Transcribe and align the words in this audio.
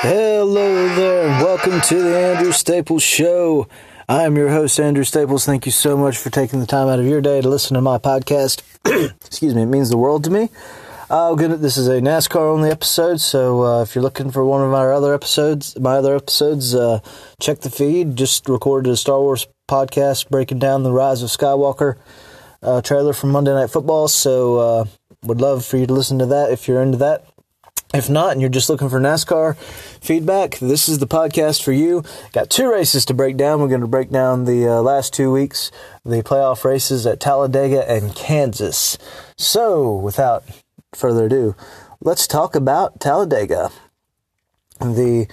Hello 0.00 0.94
there, 0.94 1.28
and 1.28 1.42
welcome 1.42 1.80
to 1.80 2.00
the 2.00 2.16
Andrew 2.16 2.52
Staples 2.52 3.02
Show. 3.02 3.66
I 4.08 4.22
am 4.22 4.36
your 4.36 4.48
host, 4.48 4.78
Andrew 4.78 5.02
Staples. 5.02 5.44
Thank 5.44 5.66
you 5.66 5.72
so 5.72 5.96
much 5.96 6.16
for 6.16 6.30
taking 6.30 6.60
the 6.60 6.66
time 6.66 6.86
out 6.86 7.00
of 7.00 7.04
your 7.04 7.20
day 7.20 7.40
to 7.40 7.48
listen 7.48 7.74
to 7.74 7.80
my 7.80 7.98
podcast. 7.98 8.62
Excuse 9.26 9.56
me, 9.56 9.62
it 9.62 9.66
means 9.66 9.90
the 9.90 9.96
world 9.96 10.22
to 10.22 10.30
me. 10.30 10.50
Uh, 11.10 11.34
this 11.34 11.76
is 11.76 11.88
a 11.88 12.00
NASCAR 12.00 12.36
only 12.36 12.70
episode, 12.70 13.20
so 13.20 13.64
uh, 13.64 13.82
if 13.82 13.96
you're 13.96 14.02
looking 14.02 14.30
for 14.30 14.44
one 14.44 14.62
of 14.62 14.70
my 14.70 14.86
other 14.86 15.12
episodes, 15.12 15.76
my 15.80 15.96
other 15.96 16.14
episodes, 16.14 16.76
uh, 16.76 17.00
check 17.40 17.58
the 17.62 17.70
feed. 17.70 18.14
Just 18.14 18.48
recorded 18.48 18.92
a 18.92 18.96
Star 18.96 19.18
Wars 19.18 19.48
podcast 19.68 20.28
breaking 20.28 20.60
down 20.60 20.84
the 20.84 20.92
Rise 20.92 21.24
of 21.24 21.30
Skywalker 21.30 21.96
uh, 22.62 22.80
trailer 22.82 23.12
from 23.12 23.32
Monday 23.32 23.52
Night 23.52 23.70
Football. 23.70 24.06
So 24.06 24.58
uh, 24.58 24.84
would 25.24 25.40
love 25.40 25.64
for 25.64 25.76
you 25.76 25.88
to 25.88 25.92
listen 25.92 26.20
to 26.20 26.26
that 26.26 26.52
if 26.52 26.68
you're 26.68 26.82
into 26.82 26.98
that. 26.98 27.24
If 27.94 28.10
not, 28.10 28.32
and 28.32 28.40
you're 28.42 28.50
just 28.50 28.68
looking 28.68 28.90
for 28.90 29.00
NASCAR 29.00 29.56
feedback, 29.56 30.58
this 30.58 30.90
is 30.90 30.98
the 30.98 31.06
podcast 31.06 31.62
for 31.62 31.72
you. 31.72 32.04
Got 32.34 32.50
two 32.50 32.70
races 32.70 33.06
to 33.06 33.14
break 33.14 33.38
down. 33.38 33.60
We're 33.60 33.68
going 33.68 33.80
to 33.80 33.86
break 33.86 34.10
down 34.10 34.44
the 34.44 34.68
uh, 34.68 34.82
last 34.82 35.14
two 35.14 35.32
weeks, 35.32 35.70
the 36.04 36.22
playoff 36.22 36.64
races 36.64 37.06
at 37.06 37.18
Talladega 37.18 37.90
and 37.90 38.14
Kansas. 38.14 38.98
So, 39.38 39.96
without 39.96 40.44
further 40.94 41.26
ado, 41.26 41.56
let's 42.02 42.26
talk 42.26 42.54
about 42.54 43.00
Talladega. 43.00 43.70
The 44.80 45.26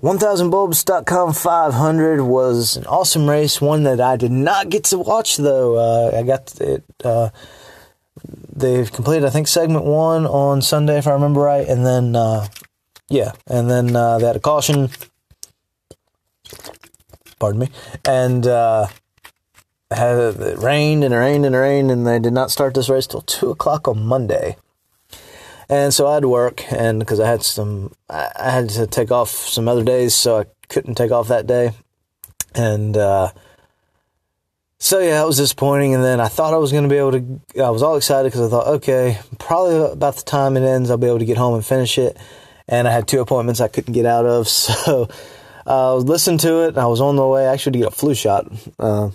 1000bulbs.com 0.00 1.34
500 1.34 2.22
was 2.22 2.76
an 2.76 2.86
awesome 2.86 3.30
race, 3.30 3.60
one 3.60 3.84
that 3.84 4.00
I 4.00 4.16
did 4.16 4.32
not 4.32 4.70
get 4.70 4.84
to 4.84 4.98
watch 4.98 5.36
though. 5.36 5.76
Uh, 5.76 6.18
I 6.18 6.22
got 6.24 6.60
it. 6.60 6.84
Uh, 7.04 7.30
they've 8.54 8.90
completed, 8.90 9.24
I 9.24 9.30
think, 9.30 9.48
segment 9.48 9.84
one 9.84 10.26
on 10.26 10.62
Sunday, 10.62 10.98
if 10.98 11.06
I 11.06 11.12
remember 11.12 11.40
right, 11.40 11.66
and 11.66 11.84
then, 11.84 12.16
uh, 12.16 12.48
yeah, 13.08 13.32
and 13.46 13.70
then 13.70 13.94
uh, 13.94 14.18
they 14.18 14.26
had 14.26 14.36
a 14.36 14.40
caution. 14.40 14.90
Pardon 17.38 17.60
me, 17.60 17.68
and 18.04 18.46
uh, 18.46 18.86
had 19.90 20.16
it 20.18 20.58
rained 20.58 21.04
and 21.04 21.12
it 21.12 21.16
rained 21.16 21.44
and 21.44 21.54
it 21.54 21.58
rained, 21.58 21.90
and 21.90 22.06
they 22.06 22.18
did 22.18 22.32
not 22.32 22.50
start 22.50 22.74
this 22.74 22.88
race 22.88 23.06
till 23.06 23.22
two 23.22 23.50
o'clock 23.50 23.88
on 23.88 24.04
Monday. 24.04 24.56
And 25.68 25.92
so 25.92 26.06
I 26.06 26.14
had 26.14 26.22
to 26.22 26.28
work, 26.28 26.70
and 26.72 26.98
because 27.00 27.20
I 27.20 27.28
had 27.28 27.42
some, 27.42 27.92
I 28.08 28.50
had 28.50 28.68
to 28.70 28.86
take 28.86 29.10
off 29.10 29.30
some 29.30 29.66
other 29.66 29.82
days, 29.82 30.14
so 30.14 30.38
I 30.38 30.44
couldn't 30.68 30.94
take 30.94 31.10
off 31.10 31.28
that 31.28 31.46
day, 31.46 31.72
and 32.54 32.96
uh, 32.96 33.32
so 34.84 34.98
yeah, 34.98 35.12
that 35.12 35.26
was 35.26 35.38
disappointing. 35.38 35.94
And 35.94 36.04
then 36.04 36.20
I 36.20 36.28
thought 36.28 36.52
I 36.52 36.58
was 36.58 36.70
going 36.70 36.84
to 36.84 36.90
be 36.90 36.98
able 36.98 37.12
to. 37.12 37.40
I 37.64 37.70
was 37.70 37.82
all 37.82 37.96
excited 37.96 38.30
because 38.30 38.46
I 38.46 38.50
thought, 38.50 38.66
okay, 38.66 39.18
probably 39.38 39.76
about 39.92 40.16
the 40.16 40.24
time 40.24 40.58
it 40.58 40.62
ends, 40.62 40.90
I'll 40.90 40.98
be 40.98 41.06
able 41.06 41.20
to 41.20 41.24
get 41.24 41.38
home 41.38 41.54
and 41.54 41.64
finish 41.64 41.96
it. 41.96 42.18
And 42.68 42.86
I 42.86 42.92
had 42.92 43.08
two 43.08 43.20
appointments 43.20 43.62
I 43.62 43.68
couldn't 43.68 43.94
get 43.94 44.04
out 44.04 44.26
of, 44.26 44.46
so 44.48 45.08
uh, 45.66 45.92
I 45.92 45.94
was 45.94 46.04
listening 46.04 46.36
to 46.38 46.68
it. 46.68 46.76
I 46.76 46.84
was 46.84 47.00
on 47.00 47.16
the 47.16 47.26
way 47.26 47.46
actually 47.46 47.72
to 47.72 47.78
get 47.78 47.88
a 47.88 47.96
flu 47.96 48.14
shot 48.14 48.46
uh, 48.78 49.08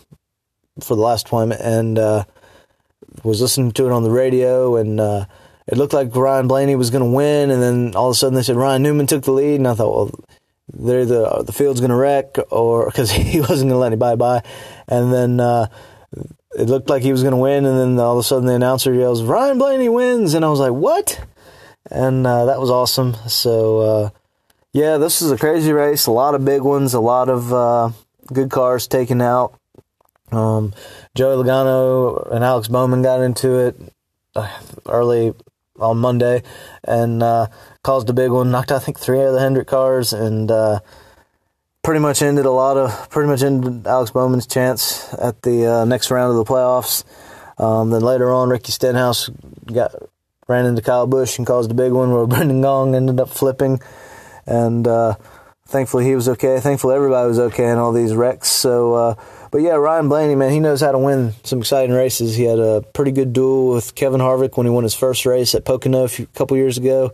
for 0.82 0.96
the 0.96 1.04
last 1.04 1.28
appointment, 1.28 1.62
and 1.62 2.00
uh, 2.00 2.24
was 3.24 3.40
listening 3.40 3.72
to 3.74 3.86
it 3.86 3.92
on 3.92 4.02
the 4.02 4.10
radio. 4.10 4.76
And 4.76 5.00
uh, 5.00 5.26
it 5.68 5.78
looked 5.78 5.94
like 5.94 6.16
Ryan 6.16 6.48
Blaney 6.48 6.78
was 6.78 6.90
going 6.90 7.04
to 7.04 7.16
win, 7.16 7.52
and 7.52 7.62
then 7.62 7.96
all 7.96 8.10
of 8.10 8.14
a 8.14 8.18
sudden 8.18 8.34
they 8.34 8.42
said 8.42 8.56
Ryan 8.56 8.82
Newman 8.82 9.06
took 9.06 9.22
the 9.22 9.34
lead, 9.34 9.58
and 9.58 9.68
I 9.68 9.76
thought, 9.76 9.96
well 9.96 10.29
they're 10.74 11.06
the 11.06 11.44
the 11.46 11.52
field's 11.52 11.80
going 11.80 11.90
to 11.90 11.96
wreck 11.96 12.38
or 12.52 12.86
because 12.86 13.12
he 13.12 13.40
wasn't 13.40 13.70
going 13.70 13.70
to 13.70 13.78
let 13.78 13.88
anybody 13.88 14.18
by. 14.18 14.44
And 14.88 15.12
then 15.12 15.40
uh, 15.40 15.68
it 16.58 16.68
looked 16.68 16.90
like 16.90 17.04
he 17.04 17.12
was 17.12 17.22
going 17.22 17.34
to 17.34 17.38
win 17.38 17.66
and 17.66 17.78
then 17.78 18.00
all 18.04 18.14
of 18.14 18.20
a 18.20 18.24
sudden 18.24 18.46
the 18.46 18.54
announcer 18.54 18.94
yells 18.94 19.24
Ryan 19.24 19.58
Blaney 19.58 19.90
wins! 19.90 20.34
And 20.34 20.46
I 20.46 20.50
was 20.50 20.60
like 20.60 20.74
what? 20.74 21.26
And 21.90 22.26
uh, 22.26 22.46
that 22.46 22.60
was 22.60 22.70
awesome. 22.70 23.16
So 23.28 23.80
uh, 23.80 24.10
yeah 24.74 24.98
this 24.98 25.22
is 25.22 25.32
a 25.32 25.38
crazy 25.38 25.72
race. 25.72 26.06
A 26.06 26.12
lot 26.12 26.36
of 26.36 26.46
big 26.46 26.62
ones 26.62 26.94
a 26.94 27.00
lot 27.00 27.30
of 27.30 27.54
uh, 27.54 27.92
good 28.32 28.50
cars 28.50 28.88
taken 28.88 29.22
out. 29.22 29.56
Um, 30.32 30.74
Joey 31.16 31.44
Logano 31.44 32.32
and 32.32 32.44
Alex 32.44 32.68
Bowman 32.68 33.02
got 33.02 33.22
into 33.22 33.56
it 33.56 33.76
uh, 34.36 34.60
early 34.86 35.34
on 35.80 35.98
Monday. 35.98 36.44
And 36.84 37.24
uh, 37.24 37.48
caused 37.90 38.08
a 38.08 38.14
big 38.14 38.30
one. 38.30 38.52
Knocked 38.52 38.72
I 38.72 38.78
think 38.78 39.00
three 39.00 39.20
out 39.20 39.30
of 39.30 39.34
the 39.34 39.40
Hendrick 39.40 39.68
cars 39.68 40.14
and 40.14 40.52
uh, 40.52 40.80
pretty 41.82 42.00
much 42.00 42.22
ended 42.22 42.46
a 42.46 42.52
lot 42.52 42.78
of 42.78 43.10
pretty 43.10 43.28
much 43.28 43.42
ended 43.42 43.88
Alex 43.88 44.12
Bowman's 44.12 44.46
chance 44.46 45.12
at 45.16 45.42
the 45.42 45.66
uh, 45.66 45.86
next 45.86 46.12
round 46.12 46.30
of 46.30 46.36
the 46.36 46.46
playoffs. 46.46 47.04
Um, 47.58 47.90
then 47.90 48.04
later 48.04 48.32
on, 48.32 48.50
Ricky 48.50 48.72
Stenhouse 48.72 49.30
got 49.66 49.96
ran 50.48 50.68
into 50.68 50.84
Kyle 50.84 51.08
Busch 51.08 51.40
and 51.40 51.48
caused 51.48 51.72
a 51.72 51.74
big 51.74 51.92
one 51.92 52.12
where 52.12 52.28
Brendan 52.34 52.62
Gaughan 52.62 52.94
ended 52.94 53.20
up 53.20 53.30
flipping, 53.30 53.82
and 54.46 54.88
uh, 54.88 55.16
thankfully 55.66 56.06
he 56.06 56.14
was 56.14 56.30
okay. 56.30 56.60
Thankfully 56.60 56.94
everybody 56.94 57.28
was 57.28 57.40
okay 57.40 57.72
in 57.72 57.80
all 57.80 57.92
these 57.92 58.14
wrecks. 58.14 58.50
So 58.50 58.94
uh, 58.94 59.16
but 59.52 59.62
yeah, 59.62 59.74
Ryan 59.74 60.10
Blaney, 60.10 60.36
man, 60.36 60.52
he 60.52 60.60
knows 60.60 60.82
how 60.82 60.92
to 60.92 61.00
win 61.00 61.34
some 61.44 61.60
exciting 61.60 61.96
races. 61.96 62.36
He 62.36 62.44
had 62.44 62.60
a 62.60 62.84
pretty 62.94 63.12
good 63.12 63.34
duel 63.34 63.74
with 63.74 63.96
Kevin 63.96 64.22
Harvick 64.22 64.58
when 64.58 64.68
he 64.68 64.72
won 64.72 64.84
his 64.84 64.94
first 64.94 65.26
race 65.26 65.56
at 65.56 65.66
Pocono 65.66 66.06
a 66.06 66.26
couple 66.36 66.56
years 66.56 66.78
ago, 66.78 67.12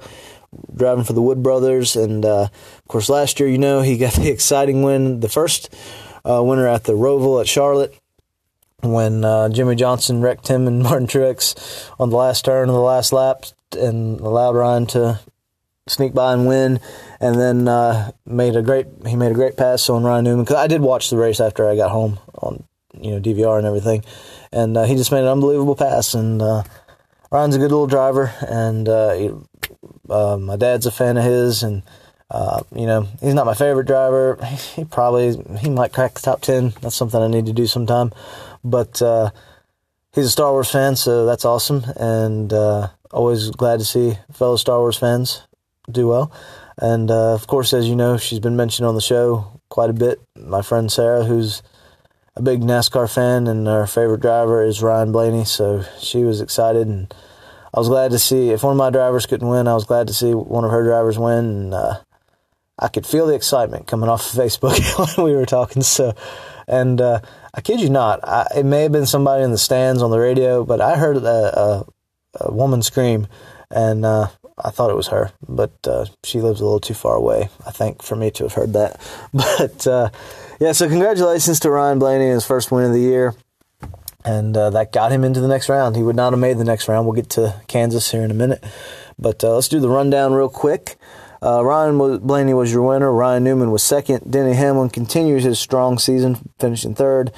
driving 0.75 1.03
for 1.03 1.13
the 1.13 1.21
Wood 1.21 1.43
Brothers. 1.43 1.95
And 1.95 2.25
uh, 2.25 2.43
of 2.43 2.88
course, 2.88 3.09
last 3.09 3.39
year, 3.39 3.49
you 3.49 3.57
know, 3.57 3.81
he 3.81 3.97
got 3.97 4.13
the 4.16 4.29
exciting 4.29 4.83
win, 4.83 5.19
the 5.19 5.29
first 5.29 5.73
uh, 6.23 6.43
winner 6.43 6.67
at 6.67 6.83
the 6.83 6.93
Roval 6.93 7.41
at 7.41 7.47
Charlotte 7.47 7.97
when 8.81 9.23
uh, 9.23 9.49
Jimmie 9.49 9.75
Johnson 9.75 10.21
wrecked 10.21 10.47
him 10.47 10.67
and 10.67 10.83
Martin 10.83 11.07
Truex 11.07 11.89
on 11.99 12.09
the 12.09 12.17
last 12.17 12.45
turn 12.45 12.69
of 12.69 12.75
the 12.75 12.81
last 12.81 13.11
lap 13.11 13.45
and 13.77 14.19
allowed 14.19 14.55
Ryan 14.55 14.85
to 14.88 15.19
sneak 15.88 16.13
by 16.13 16.33
and 16.33 16.47
win, 16.47 16.79
and 17.19 17.39
then 17.39 17.67
uh, 17.67 18.11
made 18.25 18.55
a 18.55 18.61
great 18.61 18.88
he 19.05 19.15
made 19.15 19.31
a 19.31 19.35
great 19.35 19.57
pass 19.57 19.89
on 19.89 20.03
Ryan 20.03 20.25
Newman. 20.25 20.45
Cause 20.45 20.57
I 20.57 20.67
did 20.67 20.81
watch 20.81 21.09
the 21.09 21.17
race 21.17 21.39
after 21.39 21.69
I 21.69 21.75
got 21.75 21.91
home 21.91 22.19
on 22.35 22.63
you 22.99 23.11
know 23.11 23.19
DVR 23.19 23.57
and 23.57 23.67
everything, 23.67 24.03
and 24.51 24.75
uh, 24.77 24.83
he 24.83 24.95
just 24.95 25.11
made 25.11 25.21
an 25.21 25.27
unbelievable 25.27 25.75
pass. 25.75 26.13
And 26.13 26.41
uh, 26.41 26.63
Ryan's 27.31 27.55
a 27.55 27.59
good 27.59 27.71
little 27.71 27.88
driver, 27.88 28.33
and 28.47 28.88
uh, 28.88 29.35
uh, 30.09 30.37
my 30.37 30.55
dad's 30.55 30.85
a 30.85 30.91
fan 30.91 31.17
of 31.17 31.23
his, 31.23 31.63
and 31.63 31.83
uh, 32.31 32.61
you 32.75 32.85
know 32.85 33.07
he's 33.21 33.33
not 33.33 33.45
my 33.45 33.53
favorite 33.53 33.87
driver. 33.87 34.37
He, 34.45 34.55
he, 34.55 34.83
probably 34.85 35.37
he 35.59 35.69
might 35.69 35.93
crack 35.93 36.13
the 36.13 36.21
top 36.21 36.41
ten. 36.41 36.73
That's 36.81 36.95
something 36.95 37.21
I 37.21 37.27
need 37.27 37.45
to 37.47 37.53
do 37.53 37.67
sometime, 37.67 38.11
but. 38.63 39.01
He's 40.13 40.27
a 40.27 40.31
Star 40.31 40.53
Wars 40.53 40.71
fan, 40.71 40.95
so 40.95 41.25
that's 41.25 41.43
awesome, 41.43 41.83
and 41.97 42.53
always 43.15 43.49
glad 43.49 43.79
to 43.79 43.85
see 43.85 44.17
fellow 44.33 44.57
Star 44.57 44.79
Wars 44.79 44.97
fans 44.97 45.41
do 45.89 46.07
well. 46.07 46.31
And 46.77 47.09
uh, 47.09 47.33
of 47.33 47.47
course, 47.47 47.73
as 47.73 47.87
you 47.87 47.95
know, 47.95 48.17
she's 48.17 48.39
been 48.39 48.57
mentioned 48.57 48.87
on 48.87 48.95
the 48.95 49.01
show 49.01 49.59
quite 49.69 49.89
a 49.89 49.93
bit. 49.93 50.21
My 50.35 50.61
friend 50.61 50.91
Sarah, 50.91 51.23
who's 51.23 51.63
a 52.35 52.41
big 52.41 52.61
NASCAR 52.61 53.11
fan, 53.11 53.47
and 53.47 53.65
her 53.65 53.87
favorite 53.87 54.21
driver 54.21 54.63
is 54.63 54.83
Ryan 54.83 55.11
Blaney, 55.13 55.45
so 55.45 55.83
she 56.01 56.23
was 56.23 56.41
excited. 56.41 56.87
And 56.87 57.13
I 57.75 57.80
was 57.80 57.90
glad 57.90 58.12
to 58.12 58.19
see 58.19 58.52
if 58.52 58.63
one 58.63 58.72
of 58.72 58.78
my 58.78 58.90
drivers 58.90 59.25
couldn't 59.25 59.50
win, 59.50 59.68
I 59.68 59.74
was 59.74 59.84
glad 59.84 60.08
to 60.08 60.13
see 60.13 60.34
one 60.34 60.63
of 60.63 60.72
her 60.72 60.81
drivers 60.81 61.19
win. 61.19 61.46
And 61.46 61.74
uh, 61.74 61.97
I 62.80 62.88
could 62.88 63.06
feel 63.06 63.28
the 63.28 63.36
excitement 63.36 63.86
coming 63.86 64.09
off 64.09 64.34
of 64.34 64.40
Facebook 64.40 65.18
when 65.18 65.25
we 65.25 65.36
were 65.36 65.46
talking. 65.46 65.81
So, 65.81 66.16
and 66.69 67.02
uh, 67.02 67.19
I 67.53 67.59
kid 67.59 67.81
you 67.81 67.90
not, 67.90 68.22
I, 68.24 68.47
it 68.56 68.66
may 68.66 68.84
have 68.84 68.94
been 68.94 69.06
somebody 69.06 69.44
in 69.44 69.52
the 69.52 69.58
stands 69.58 70.02
on 70.02 70.09
the 70.09 70.19
radio, 70.19 70.63
but 70.63 70.80
I 70.80 70.96
heard 70.96 71.18
a, 71.18 71.59
a, 71.59 71.86
a 72.40 72.52
woman 72.53 72.81
scream, 72.81 73.28
and 73.69 74.06
uh, 74.06 74.30
I 74.57 74.69
thought 74.69 74.90
it 74.90 74.96
was 74.96 75.07
her, 75.07 75.34
but 75.46 75.74
uh, 75.86 76.06
she 76.24 76.40
lives 76.40 76.62
a 76.62 76.63
little 76.63 76.80
too 76.80 76.94
far 76.94 77.16
away, 77.16 77.50
I 77.68 77.72
think, 77.72 78.02
for 78.02 78.16
me 78.16 78.31
to 78.31 78.46
have 78.46 78.53
heard 78.53 78.72
that. 78.72 79.02
But 79.34 79.86
uh, 79.86 80.09
yeah, 80.62 80.72
so 80.72 80.88
congratulations 80.88 81.59
to 81.59 81.69
Ryan 81.69 82.00
Blaney, 82.00 82.28
his 82.28 82.46
first 82.46 82.72
win 82.72 82.86
of 82.86 82.94
the 82.94 83.02
year. 83.02 83.36
And 84.25 84.57
uh, 84.57 84.72
that 84.72 84.92
got 84.92 85.12
him 85.12 85.24
into 85.24 85.39
the 85.39 85.48
next 85.48 85.69
round. 85.69 85.95
He 85.95 86.04
would 86.04 86.16
not 86.16 86.33
have 86.33 86.39
made 86.39 86.57
the 86.57 86.63
next 86.63 86.88
round. 86.88 87.06
We'll 87.06 87.16
get 87.16 87.30
to 87.31 87.62
Kansas 87.68 88.12
here 88.12 88.24
in 88.24 88.31
a 88.31 88.36
minute. 88.36 88.63
But 89.19 89.44
uh, 89.44 89.54
let's 89.54 89.69
do 89.69 89.80
the 89.80 89.89
rundown 89.89 90.33
real 90.33 90.50
quick. 90.50 90.98
Uh, 91.44 91.63
Ryan 91.63 92.25
Blaney 92.25 92.56
was 92.56 92.74
your 92.74 92.81
winner. 92.81 93.12
Ryan 93.12 93.44
Newman 93.44 93.72
was 93.72 93.83
second. 93.83 94.31
Denny 94.31 94.54
Hamlin 94.54 94.89
continues 94.89 95.44
his 95.44 95.60
strong 95.60 96.00
season, 96.00 96.50
finishing 96.57 96.95
third. 96.95 97.31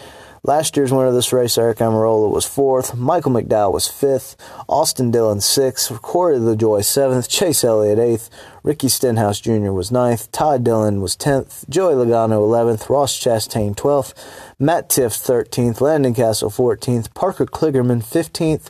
Last 0.47 0.77
year's 0.77 0.93
winner 0.93 1.07
of 1.07 1.13
this 1.13 1.33
race, 1.33 1.57
Aric 1.57 1.79
Almirola, 1.79 2.31
was 2.31 2.45
fourth. 2.45 2.95
Michael 2.95 3.33
McDowell 3.33 3.73
was 3.73 3.89
fifth. 3.89 4.37
Austin 4.69 5.11
Dillon 5.11 5.41
sixth. 5.41 6.01
Corey 6.01 6.37
LaJoie 6.37 6.85
seventh. 6.85 7.27
Chase 7.27 7.65
Elliott 7.65 7.99
eighth. 7.99 8.29
Ricky 8.63 8.87
Stenhouse 8.87 9.41
Jr. 9.41 9.73
was 9.73 9.91
ninth. 9.91 10.31
Ty 10.31 10.59
Dillon 10.59 11.01
was 11.01 11.17
tenth. 11.17 11.65
Joey 11.67 11.95
Logano 11.95 12.37
eleventh. 12.37 12.89
Ross 12.89 13.19
Chastain 13.19 13.75
twelfth. 13.75 14.13
Matt 14.57 14.87
Tifft 14.87 15.19
thirteenth. 15.21 15.81
Landon 15.81 16.13
Cassill 16.13 16.53
fourteenth. 16.53 17.13
Parker 17.13 17.45
Kligerman 17.45 18.01
fifteenth. 18.01 18.69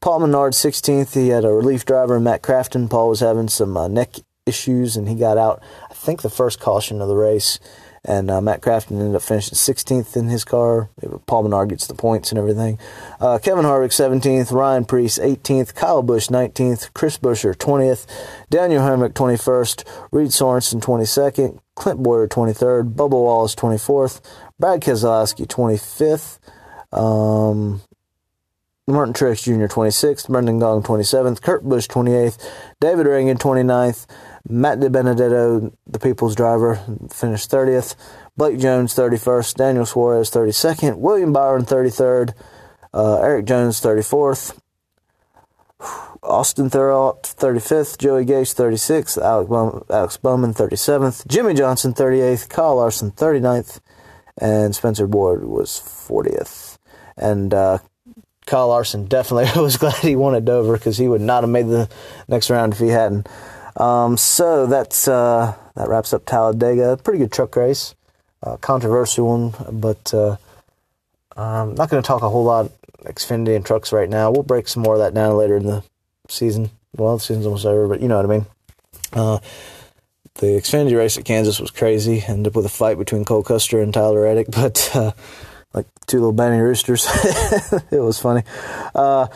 Paul 0.00 0.20
Menard 0.20 0.54
16th. 0.54 1.12
He 1.12 1.28
had 1.28 1.44
a 1.44 1.52
relief 1.52 1.84
driver, 1.84 2.18
Matt 2.18 2.40
Crafton. 2.40 2.88
Paul 2.88 3.10
was 3.10 3.20
having 3.20 3.48
some 3.48 3.76
uh, 3.76 3.86
neck 3.86 4.14
issues, 4.46 4.96
and 4.96 5.08
he 5.08 5.14
got 5.14 5.36
out, 5.36 5.62
I 5.90 5.94
think, 5.94 6.22
the 6.22 6.30
first 6.30 6.58
caution 6.58 7.02
of 7.02 7.08
the 7.08 7.16
race 7.16 7.60
and 8.04 8.30
uh, 8.30 8.40
Matt 8.40 8.62
Crafton 8.62 8.98
ended 8.98 9.14
up 9.14 9.22
finishing 9.22 9.54
16th 9.54 10.16
in 10.16 10.28
his 10.28 10.44
car. 10.44 10.90
Paul 11.26 11.44
Menard 11.44 11.68
gets 11.68 11.86
the 11.86 11.94
points 11.94 12.30
and 12.30 12.38
everything. 12.38 12.78
Uh, 13.20 13.38
Kevin 13.38 13.64
Harvick 13.64 13.92
17th, 13.92 14.50
Ryan 14.50 14.84
Preece 14.84 15.18
18th, 15.18 15.74
Kyle 15.74 16.02
Busch 16.02 16.28
19th, 16.28 16.92
Chris 16.94 17.16
Buescher 17.18 17.54
20th, 17.54 18.06
Daniel 18.50 18.82
Hemric 18.82 19.12
21st, 19.12 19.84
Reed 20.10 20.32
Sorenson 20.32 20.80
22nd, 20.80 21.60
Clint 21.76 22.02
Bowyer 22.02 22.26
23rd, 22.26 22.94
Bubba 22.94 23.10
Wallace 23.10 23.54
24th, 23.54 24.20
Brad 24.58 24.80
Keselowski 24.80 25.46
25th, 25.46 26.38
um, 26.96 27.80
Martin 28.88 29.14
Truex 29.14 29.44
Jr. 29.44 29.72
26th, 29.72 30.28
Brendan 30.28 30.58
Gaughan 30.58 30.82
27th, 30.82 31.40
Kurt 31.40 31.62
Busch 31.62 31.86
28th, 31.86 32.36
David 32.80 33.06
Ragan 33.06 33.38
29th, 33.38 34.06
Matt 34.48 34.80
DiBenedetto, 34.80 35.72
the 35.86 35.98
people's 36.00 36.34
driver, 36.34 36.80
finished 37.08 37.48
30th, 37.48 37.94
Blake 38.36 38.58
Jones 38.58 38.92
31st, 38.94 39.54
Daniel 39.54 39.86
Suarez 39.86 40.30
32nd, 40.30 40.96
William 40.96 41.32
Byron 41.32 41.64
33rd, 41.64 42.34
uh, 42.92 43.20
Erik 43.20 43.46
Jones 43.46 43.80
34th, 43.80 44.58
Austin 46.24 46.68
Thurrott 46.68 47.22
35th, 47.36 47.98
Joey 47.98 48.24
Gase 48.24 48.52
36th, 48.52 49.22
Alex, 49.22 49.84
Alex 49.90 50.16
Bowman 50.16 50.54
37th, 50.54 51.24
Jimmie 51.28 51.54
Johnson 51.54 51.94
38th, 51.94 52.48
Kyle 52.48 52.76
Larson 52.76 53.12
39th, 53.12 53.78
and 54.38 54.74
Spencer 54.74 55.06
Ward 55.06 55.44
was 55.44 55.70
40th. 55.70 56.78
And 57.16 57.54
uh, 57.54 57.78
Kyle 58.46 58.68
Larson 58.68 59.06
definitely 59.06 59.48
was 59.62 59.76
glad 59.76 59.94
he 59.96 60.16
won 60.16 60.34
at 60.34 60.44
Dover 60.44 60.74
because 60.74 60.98
he 60.98 61.08
would 61.08 61.20
not 61.20 61.42
have 61.42 61.50
made 61.50 61.66
the 61.66 61.88
next 62.28 62.50
round 62.50 62.72
if 62.72 62.78
he 62.78 62.88
hadn't. 62.88 63.28
Um, 63.76 64.16
so 64.16 64.66
that's 64.66 65.08
uh, 65.08 65.54
that 65.74 65.88
wraps 65.88 66.12
up 66.12 66.24
Talladega. 66.26 66.98
Pretty 67.02 67.20
good 67.20 67.32
truck 67.32 67.56
race, 67.56 67.94
uh, 68.42 68.56
controversial 68.58 69.26
one, 69.26 69.80
but 69.80 70.12
uh, 70.12 70.36
I'm 71.36 71.74
not 71.74 71.88
going 71.88 72.02
to 72.02 72.06
talk 72.06 72.22
a 72.22 72.28
whole 72.28 72.44
lot 72.44 72.70
Xfinity 73.04 73.56
and 73.56 73.64
trucks 73.64 73.92
right 73.92 74.08
now. 74.08 74.30
We'll 74.30 74.42
break 74.42 74.68
some 74.68 74.82
more 74.82 74.94
of 74.94 75.00
that 75.00 75.14
down 75.14 75.36
later 75.36 75.56
in 75.56 75.66
the 75.66 75.82
season. 76.28 76.70
Well, 76.94 77.16
the 77.16 77.22
season's 77.22 77.46
almost 77.46 77.66
over, 77.66 77.88
but 77.88 78.00
you 78.00 78.08
know 78.08 78.16
what 78.16 78.26
I 78.26 78.28
mean. 78.28 78.46
Uh, 79.12 79.38
the 80.36 80.46
Xfinity 80.46 80.96
race 80.96 81.18
at 81.18 81.24
Kansas 81.24 81.60
was 81.60 81.70
crazy. 81.70 82.22
Ended 82.26 82.48
up 82.48 82.56
with 82.56 82.66
a 82.66 82.70
fight 82.70 82.98
between 82.98 83.24
Cole 83.24 83.42
Custer 83.42 83.80
and 83.80 83.92
Tyler 83.92 84.22
Reddick, 84.22 84.46
but 84.50 84.90
uh, 84.94 85.12
like 85.74 85.86
two 86.06 86.18
little 86.18 86.32
Benny 86.32 86.60
Roosters. 86.60 87.06
it 87.90 88.00
was 88.00 88.18
funny. 88.18 88.42
Uh, 88.94 89.26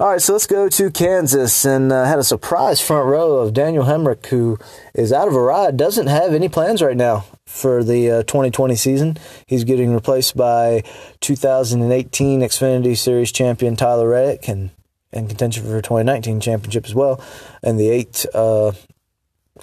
all 0.00 0.10
right, 0.10 0.20
so 0.20 0.32
let's 0.32 0.46
go 0.46 0.68
to 0.68 0.90
Kansas 0.90 1.64
and 1.64 1.92
uh, 1.92 2.04
had 2.04 2.18
a 2.18 2.24
surprise 2.24 2.80
front 2.80 3.06
row 3.06 3.38
of 3.38 3.54
Daniel 3.54 3.84
Hemric, 3.84 4.26
who 4.26 4.58
is 4.92 5.12
out 5.12 5.28
of 5.28 5.34
a 5.34 5.40
ride, 5.40 5.76
doesn't 5.76 6.08
have 6.08 6.34
any 6.34 6.48
plans 6.48 6.82
right 6.82 6.96
now 6.96 7.24
for 7.46 7.84
the 7.84 8.10
uh, 8.10 8.22
2020 8.24 8.74
season. 8.74 9.16
He's 9.46 9.62
getting 9.62 9.94
replaced 9.94 10.36
by 10.36 10.82
2018 11.20 12.40
Xfinity 12.40 12.96
Series 12.96 13.30
champion 13.30 13.76
Tyler 13.76 14.08
Reddick 14.08 14.48
and 14.48 14.70
in 15.12 15.28
contention 15.28 15.62
for 15.62 15.80
2019 15.80 16.40
championship 16.40 16.86
as 16.86 16.94
well, 16.94 17.22
and 17.62 17.78
the 17.78 17.88
eight 17.88 18.26
uh, 18.34 18.72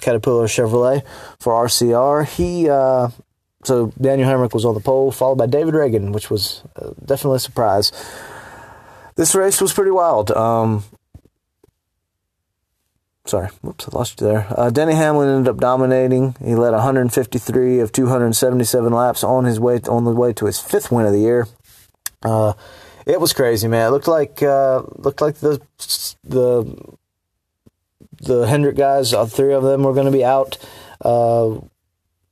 Caterpillar 0.00 0.46
Chevrolet 0.46 1.02
for 1.38 1.52
RCR. 1.52 2.26
He 2.26 2.70
uh, 2.70 3.10
so 3.64 3.92
Daniel 4.00 4.28
Hemric 4.28 4.52
was 4.54 4.64
on 4.64 4.74
the 4.74 4.80
pole, 4.80 5.12
followed 5.12 5.38
by 5.38 5.46
David 5.46 5.74
Ragan, 5.74 6.12
which 6.12 6.30
was 6.30 6.62
uh, 6.76 6.90
definitely 7.04 7.36
a 7.36 7.40
surprise 7.40 7.92
this 9.16 9.34
race 9.34 9.60
was 9.60 9.72
pretty 9.72 9.90
wild. 9.90 10.30
Um, 10.30 10.84
sorry, 13.26 13.48
whoops, 13.60 13.88
I 13.88 13.96
lost 13.96 14.20
you 14.20 14.26
there. 14.26 14.46
Uh, 14.50 14.70
Denny 14.70 14.94
Hamlin 14.94 15.28
ended 15.28 15.48
up 15.48 15.58
dominating. 15.58 16.34
He 16.42 16.54
led 16.54 16.72
153 16.72 17.80
of 17.80 17.92
277 17.92 18.92
laps 18.92 19.22
on 19.22 19.44
his 19.44 19.60
way 19.60 19.80
on 19.88 20.04
the 20.04 20.12
way 20.12 20.32
to 20.34 20.46
his 20.46 20.60
fifth 20.60 20.90
win 20.90 21.06
of 21.06 21.12
the 21.12 21.20
year. 21.20 21.46
Uh, 22.22 22.54
it 23.06 23.20
was 23.20 23.32
crazy, 23.32 23.68
man. 23.68 23.88
It 23.88 23.90
looked 23.90 24.08
like 24.08 24.42
uh, 24.42 24.82
looked 24.96 25.20
like 25.20 25.36
the 25.36 25.60
the 26.24 26.96
the 28.20 28.46
Hendrick 28.46 28.76
guys, 28.76 29.12
all 29.12 29.26
three 29.26 29.52
of 29.52 29.64
them 29.64 29.82
were 29.82 29.94
going 29.94 30.06
to 30.06 30.12
be 30.12 30.24
out 30.24 30.56
uh, 31.00 31.56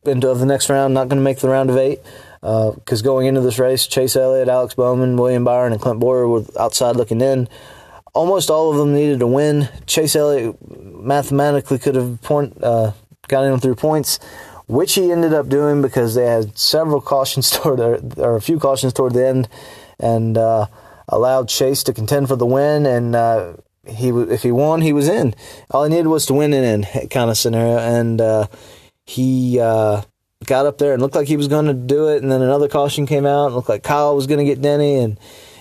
into 0.04 0.32
the 0.34 0.46
next 0.46 0.70
round, 0.70 0.94
not 0.94 1.08
going 1.08 1.18
to 1.18 1.24
make 1.24 1.38
the 1.38 1.48
round 1.48 1.70
of 1.70 1.76
eight 1.76 2.00
because 2.40 3.02
uh, 3.02 3.04
going 3.04 3.26
into 3.26 3.42
this 3.42 3.58
race, 3.58 3.86
Chase 3.86 4.16
Elliott, 4.16 4.48
Alex 4.48 4.74
Bowman, 4.74 5.16
William 5.16 5.44
Byron, 5.44 5.72
and 5.72 5.80
Clint 5.80 6.00
Bowyer 6.00 6.26
were 6.26 6.44
outside 6.58 6.96
looking 6.96 7.20
in. 7.20 7.48
Almost 8.14 8.50
all 8.50 8.70
of 8.70 8.78
them 8.78 8.94
needed 8.94 9.20
to 9.20 9.26
win. 9.26 9.68
Chase 9.86 10.16
Elliott 10.16 10.56
mathematically 10.70 11.78
could 11.78 11.94
have 11.94 12.20
point, 12.22 12.56
uh, 12.62 12.92
got 13.28 13.44
in 13.44 13.60
through 13.60 13.74
points, 13.74 14.18
which 14.66 14.94
he 14.94 15.12
ended 15.12 15.34
up 15.34 15.48
doing 15.48 15.82
because 15.82 16.14
they 16.14 16.26
had 16.26 16.56
several 16.58 17.00
cautions 17.12 17.50
toward 17.50 17.78
or 18.18 18.36
a 18.36 18.40
few 18.40 18.58
cautions 18.58 18.94
toward 18.94 19.12
the 19.12 19.26
end, 19.26 19.48
and 19.98 20.38
uh, 20.38 20.66
allowed 21.08 21.48
Chase 21.48 21.82
to 21.84 21.92
contend 21.92 22.28
for 22.28 22.36
the 22.36 22.46
win. 22.46 22.86
And 22.86 23.14
uh, 23.14 23.52
he, 23.86 24.08
if 24.08 24.42
he 24.42 24.50
won, 24.50 24.80
he 24.80 24.94
was 24.94 25.08
in. 25.08 25.34
All 25.70 25.84
he 25.84 25.90
needed 25.90 26.06
was 26.06 26.24
to 26.26 26.34
win 26.34 26.54
and 26.54 26.86
in 26.86 27.08
kind 27.08 27.28
of 27.28 27.36
scenario, 27.36 27.76
and 27.78 28.18
uh, 28.18 28.46
he 29.10 29.58
uh, 29.58 30.02
got 30.46 30.66
up 30.66 30.78
there 30.78 30.92
and 30.92 31.02
looked 31.02 31.16
like 31.16 31.26
he 31.26 31.36
was 31.36 31.48
going 31.48 31.66
to 31.66 31.74
do 31.74 32.08
it, 32.08 32.22
and 32.22 32.30
then 32.30 32.42
another 32.42 32.68
caution 32.68 33.06
came 33.06 33.26
out 33.26 33.46
and 33.46 33.56
looked 33.56 33.68
like 33.68 33.82
Kyle 33.82 34.14
was 34.14 34.28
going 34.28 34.38
to 34.38 34.44
get 34.44 34.62
Denny, 34.62 34.96
and 34.96 35.18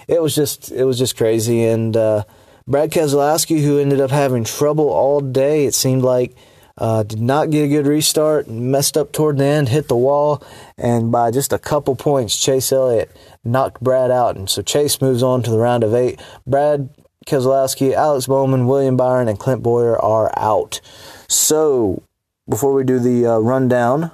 it 0.07 0.21
was 0.21 0.35
just 0.35 0.71
it 0.71 0.85
was 0.85 0.99
just 0.99 1.17
crazy. 1.17 1.63
And 1.63 1.97
uh, 1.97 2.25
Brad 2.67 2.91
Keselowski, 2.91 3.63
who 3.63 3.79
ended 3.79 4.01
up 4.01 4.11
having 4.11 4.43
trouble 4.43 4.89
all 4.89 5.19
day, 5.19 5.65
it 5.65 5.73
seemed 5.73 6.03
like. 6.03 6.35
Uh, 6.81 7.03
did 7.03 7.19
not 7.19 7.49
get 7.49 7.65
a 7.65 7.67
good 7.67 7.85
restart, 7.85 8.47
messed 8.47 8.95
up 8.95 9.11
toward 9.11 9.37
the 9.37 9.43
end, 9.43 9.67
hit 9.67 9.89
the 9.89 9.97
wall, 9.97 10.41
and 10.77 11.11
by 11.11 11.29
just 11.29 11.51
a 11.51 11.59
couple 11.59 11.93
points, 11.93 12.41
Chase 12.41 12.71
Elliott 12.71 13.11
knocked 13.43 13.83
Brad 13.83 14.11
out. 14.11 14.37
And 14.37 14.49
so 14.49 14.61
Chase 14.61 15.01
moves 15.01 15.21
on 15.21 15.43
to 15.43 15.51
the 15.51 15.57
round 15.57 15.83
of 15.83 15.93
eight. 15.93 16.21
Brad 16.47 16.89
Keselowski, 17.27 17.93
Alex 17.93 18.27
Bowman, 18.27 18.65
William 18.65 18.95
Byron, 18.95 19.27
and 19.27 19.37
Clint 19.37 19.61
Bowyer 19.61 20.01
are 20.01 20.31
out. 20.37 20.79
So 21.27 22.01
before 22.49 22.73
we 22.73 22.83
do 22.83 22.99
the 22.99 23.25
uh, 23.25 23.37
rundown 23.37 24.11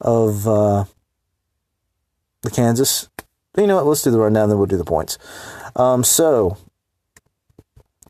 of 0.00 0.46
uh, 0.46 0.84
the 2.42 2.50
Kansas. 2.50 3.08
You 3.56 3.66
know 3.66 3.76
what? 3.76 3.86
Let's 3.86 4.02
do 4.02 4.10
the 4.10 4.20
rundown, 4.20 4.48
then 4.48 4.58
we'll 4.58 4.66
do 4.66 4.76
the 4.76 4.84
points. 4.84 5.18
Um, 5.74 6.04
so, 6.04 6.56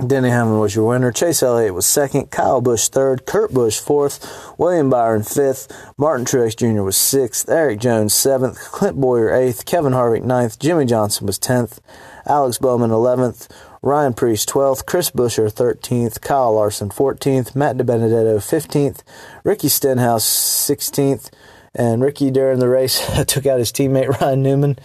Denny 0.07 0.29
Hamlin 0.29 0.61
was 0.61 0.77
your 0.77 0.87
winner. 0.87 1.11
Chase 1.11 1.43
Elliott 1.43 1.75
was 1.75 1.87
second. 1.87 2.31
Kyle 2.31 2.61
Busch 2.61 2.89
third. 2.89 3.27
Kurt 3.27 3.53
Busch 3.53 3.81
fourth. 3.81 4.55
William 4.57 4.91
Byron 4.91 5.25
fifth. 5.25 5.73
Martin 5.97 6.25
Truex 6.25 6.55
Jr. 6.57 6.83
was 6.83 6.97
sixth. 6.97 7.49
Erik 7.49 7.81
Jones 7.81 8.15
seventh. 8.15 8.59
Clint 8.71 9.01
Bowyer 9.01 9.35
eighth. 9.35 9.65
Kevin 9.65 9.95
Harvick 9.95 10.23
ninth. 10.23 10.59
Jimmie 10.61 10.85
Johnson 10.85 11.27
was 11.27 11.39
tenth. 11.39 11.81
Alex 12.27 12.59
Bowman 12.59 12.93
eleventh. 12.93 13.49
Ryan 13.83 14.15
Preece 14.15 14.45
12th, 14.45 14.87
Chris 14.87 15.11
Buescher 15.11 15.53
13th, 15.53 16.21
Kyle 16.21 16.53
Larson 16.55 16.89
14th, 16.89 17.55
Matt 17.55 17.77
DiBenedetto 17.77 18.39
15th, 18.39 19.03
Ricky 19.45 19.69
Stenhouse 19.69 20.25
16th, 20.25 21.31
and 21.75 22.03
Ricky, 22.03 22.31
during 22.31 22.59
the 22.59 22.69
race, 22.69 23.01
took 23.27 23.47
out 23.47 23.59
his 23.59 23.73
teammate 23.73 24.21
Ryan 24.21 24.43
Newman. 24.43 24.79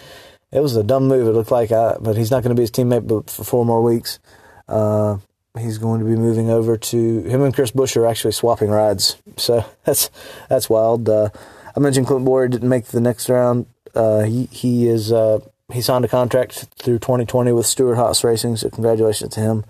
It 0.52 0.60
was 0.60 0.76
a 0.76 0.84
dumb 0.84 1.08
move, 1.08 1.28
it 1.28 1.32
looked 1.32 1.52
like, 1.52 1.72
uh, 1.72 1.98
but 2.00 2.18
he's 2.18 2.30
not 2.30 2.44
going 2.44 2.56
to 2.56 2.60
be 2.60 2.64
his 2.64 2.72
teammate 2.72 3.30
for 3.30 3.44
four 3.44 3.66
more 3.66 3.82
weeks. 3.82 4.20
Uh, 4.68 5.18
he's 5.58 5.78
going 5.78 6.00
to 6.00 6.06
be 6.06 6.16
moving 6.16 6.50
over 6.50 6.78
to 6.78 7.22
him 7.24 7.42
and 7.42 7.54
Chris 7.54 7.72
Buescher 7.72 7.98
are 8.02 8.08
actually 8.08 8.32
swapping 8.32 8.70
rides. 8.70 9.18
So 9.38 9.66
that's 9.84 10.10
that's 10.50 10.70
wild. 10.70 11.10
Uh, 11.10 11.30
I 11.76 11.80
mentioned 11.80 12.08
Clint 12.08 12.26
Bowyer 12.26 12.48
didn't 12.48 12.70
make 12.70 12.86
the 12.86 13.02
next 13.02 13.30
round. 13.30 13.66
Uh, 13.96 14.22
he 14.24 14.46
he 14.52 14.88
is 14.88 15.12
uh, 15.12 15.40
he 15.74 15.82
signed 15.82 16.06
a 16.06 16.08
contract 16.08 16.68
through 16.76 17.00
2020 17.00 17.52
with 17.52 17.66
Stewart 17.66 17.98
Haas 17.98 18.24
Racing. 18.24 18.56
So 18.58 18.70
congratulations 18.70 19.34
to 19.34 19.40
him. 19.40 19.66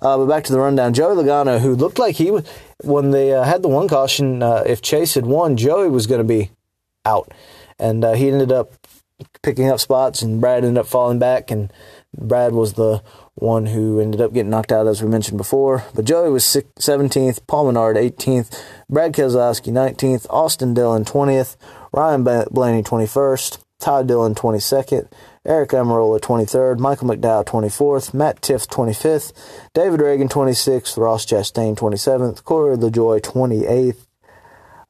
Uh, 0.00 0.16
but 0.16 0.26
back 0.26 0.44
to 0.44 0.52
the 0.52 0.60
rundown. 0.60 0.94
Joey 0.94 1.16
Logano, 1.16 1.60
who 1.60 1.74
looked 1.74 1.98
like 1.98 2.16
he 2.16 2.30
was 2.30 2.48
when 2.82 3.10
they 3.10 3.34
uh, 3.34 3.42
had 3.42 3.62
the 3.62 3.68
one 3.68 3.88
caution, 3.88 4.42
uh, 4.42 4.62
if 4.66 4.80
Chase 4.80 5.14
had 5.14 5.26
won, 5.26 5.56
Joey 5.56 5.88
was 5.88 6.06
going 6.06 6.20
to 6.20 6.24
be 6.24 6.50
out. 7.04 7.32
And 7.78 8.04
uh, 8.04 8.12
he 8.12 8.30
ended 8.30 8.52
up 8.52 8.72
picking 9.42 9.68
up 9.68 9.80
spots, 9.80 10.22
and 10.22 10.40
Brad 10.40 10.64
ended 10.64 10.78
up 10.78 10.86
falling 10.86 11.18
back. 11.18 11.50
And 11.50 11.72
Brad 12.16 12.52
was 12.52 12.74
the 12.74 13.02
one 13.34 13.66
who 13.66 14.00
ended 14.00 14.20
up 14.20 14.32
getting 14.32 14.50
knocked 14.50 14.72
out, 14.72 14.86
as 14.86 15.02
we 15.02 15.08
mentioned 15.08 15.38
before. 15.38 15.84
But 15.94 16.04
Joey 16.04 16.30
was 16.30 16.44
17th, 16.44 17.46
Paul 17.46 17.66
Menard 17.66 17.96
18th, 17.96 18.62
Brad 18.88 19.12
Keselowski 19.12 19.72
19th, 19.72 20.26
Austin 20.30 20.74
Dillon 20.74 21.04
20th, 21.04 21.56
Ryan 21.92 22.22
Blaney 22.22 22.82
21st, 22.82 23.58
Todd 23.80 24.06
Dillon 24.06 24.34
22nd, 24.34 25.10
Aric 25.46 25.68
Almirola 25.68 26.20
23rd, 26.20 26.78
Michael 26.78 27.08
McDowell 27.08 27.44
24th, 27.44 28.14
Matt 28.14 28.40
Tifft 28.42 28.68
25th, 28.68 29.32
David 29.74 30.00
Ragan 30.00 30.28
26th, 30.28 30.96
Ross 30.96 31.26
Chastain 31.26 31.76
27th, 31.76 32.44
Corey 32.44 32.76
LaJoie 32.76 33.20
28th, 33.20 34.06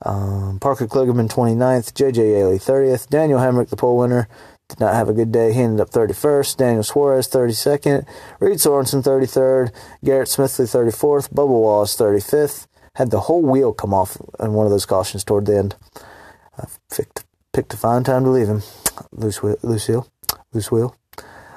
um, 0.05 0.59
Parker 0.61 0.87
Kligerman 0.87 1.31
29th, 1.31 1.93
JJ 1.93 2.17
Yeley 2.17 2.59
30th, 2.59 3.09
Daniel 3.09 3.39
Hemric, 3.39 3.69
the 3.69 3.77
pole 3.77 3.97
winner, 3.97 4.29
did 4.71 4.81
not 4.81 4.95
have 4.95 5.09
a 5.09 5.13
good 5.13 5.33
day. 5.33 5.53
He 5.53 5.61
ended 5.61 5.81
up 5.81 5.91
31st. 5.91 6.57
Daniel 6.57 6.83
Suarez 6.83 7.29
32nd, 7.29 8.07
Reed 8.39 8.61
Sorenson 8.61 9.03
33rd, 9.03 9.73
Garrett 10.05 10.29
Smithley 10.29 10.65
34th, 10.65 11.31
Bubba 11.31 11.49
Wallace 11.49 11.97
35th. 11.97 12.67
Had 12.95 13.11
the 13.11 13.21
whole 13.21 13.43
wheel 13.43 13.73
come 13.73 13.95
off 13.95 14.17
in 14.41 14.53
one 14.53 14.67
of 14.67 14.73
those 14.73 14.87
cautions 14.87 15.23
toward 15.23 15.47
the 15.47 15.57
end. 15.57 15.77
I 16.59 16.65
picked 16.95 17.25
picked 17.53 17.75
a 17.75 17.77
fine 17.77 18.05
time 18.05 18.25
to 18.25 18.31
leave 18.31 18.49
him. 18.49 18.63
Loose, 19.13 19.43
loose 19.43 19.87
heel. 19.87 20.07
Loose 20.53 20.71
wheel. 20.71 20.97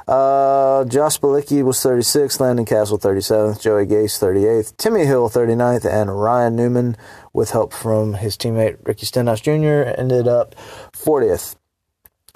Uh, 0.08 0.84
Josh 0.86 1.20
Bilicki 1.20 1.64
was 1.64 1.78
36th, 1.78 2.40
Landon 2.40 2.66
Cassill 2.66 3.00
37th, 3.00 3.62
Joey 3.62 3.86
Gase 3.86 4.20
38th, 4.20 4.76
Timmy 4.76 5.06
Hill 5.06 5.30
39th, 5.30 5.86
and 5.86 6.20
Ryan 6.20 6.56
Newman, 6.56 6.98
with 7.32 7.52
help 7.52 7.72
from 7.72 8.16
his 8.16 8.36
teammate 8.36 8.86
Ricky 8.86 9.06
Stenhouse 9.06 9.40
Jr., 9.40 9.94
ended 9.98 10.28
up 10.28 10.56
40th. 10.92 11.56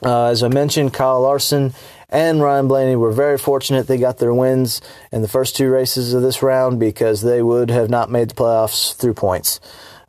Uh, 0.03 0.25
as 0.25 0.43
I 0.43 0.47
mentioned, 0.47 0.93
Kyle 0.93 1.21
Larson 1.21 1.73
and 2.09 2.41
Ryan 2.41 2.67
Blaney 2.67 2.95
were 2.95 3.11
very 3.11 3.37
fortunate 3.37 3.87
they 3.87 3.97
got 3.97 4.19
their 4.19 4.33
wins 4.33 4.79
in 5.11 5.21
the 5.21 5.27
first 5.27 5.55
two 5.55 5.69
races 5.69 6.13
of 6.13 6.21
this 6.21 6.41
round 6.41 6.79
because 6.79 7.21
they 7.21 7.41
would 7.41 7.69
have 7.69 7.89
not 7.89 8.11
made 8.11 8.29
the 8.29 8.35
playoffs 8.35 8.95
through 8.95 9.15
points. 9.15 9.59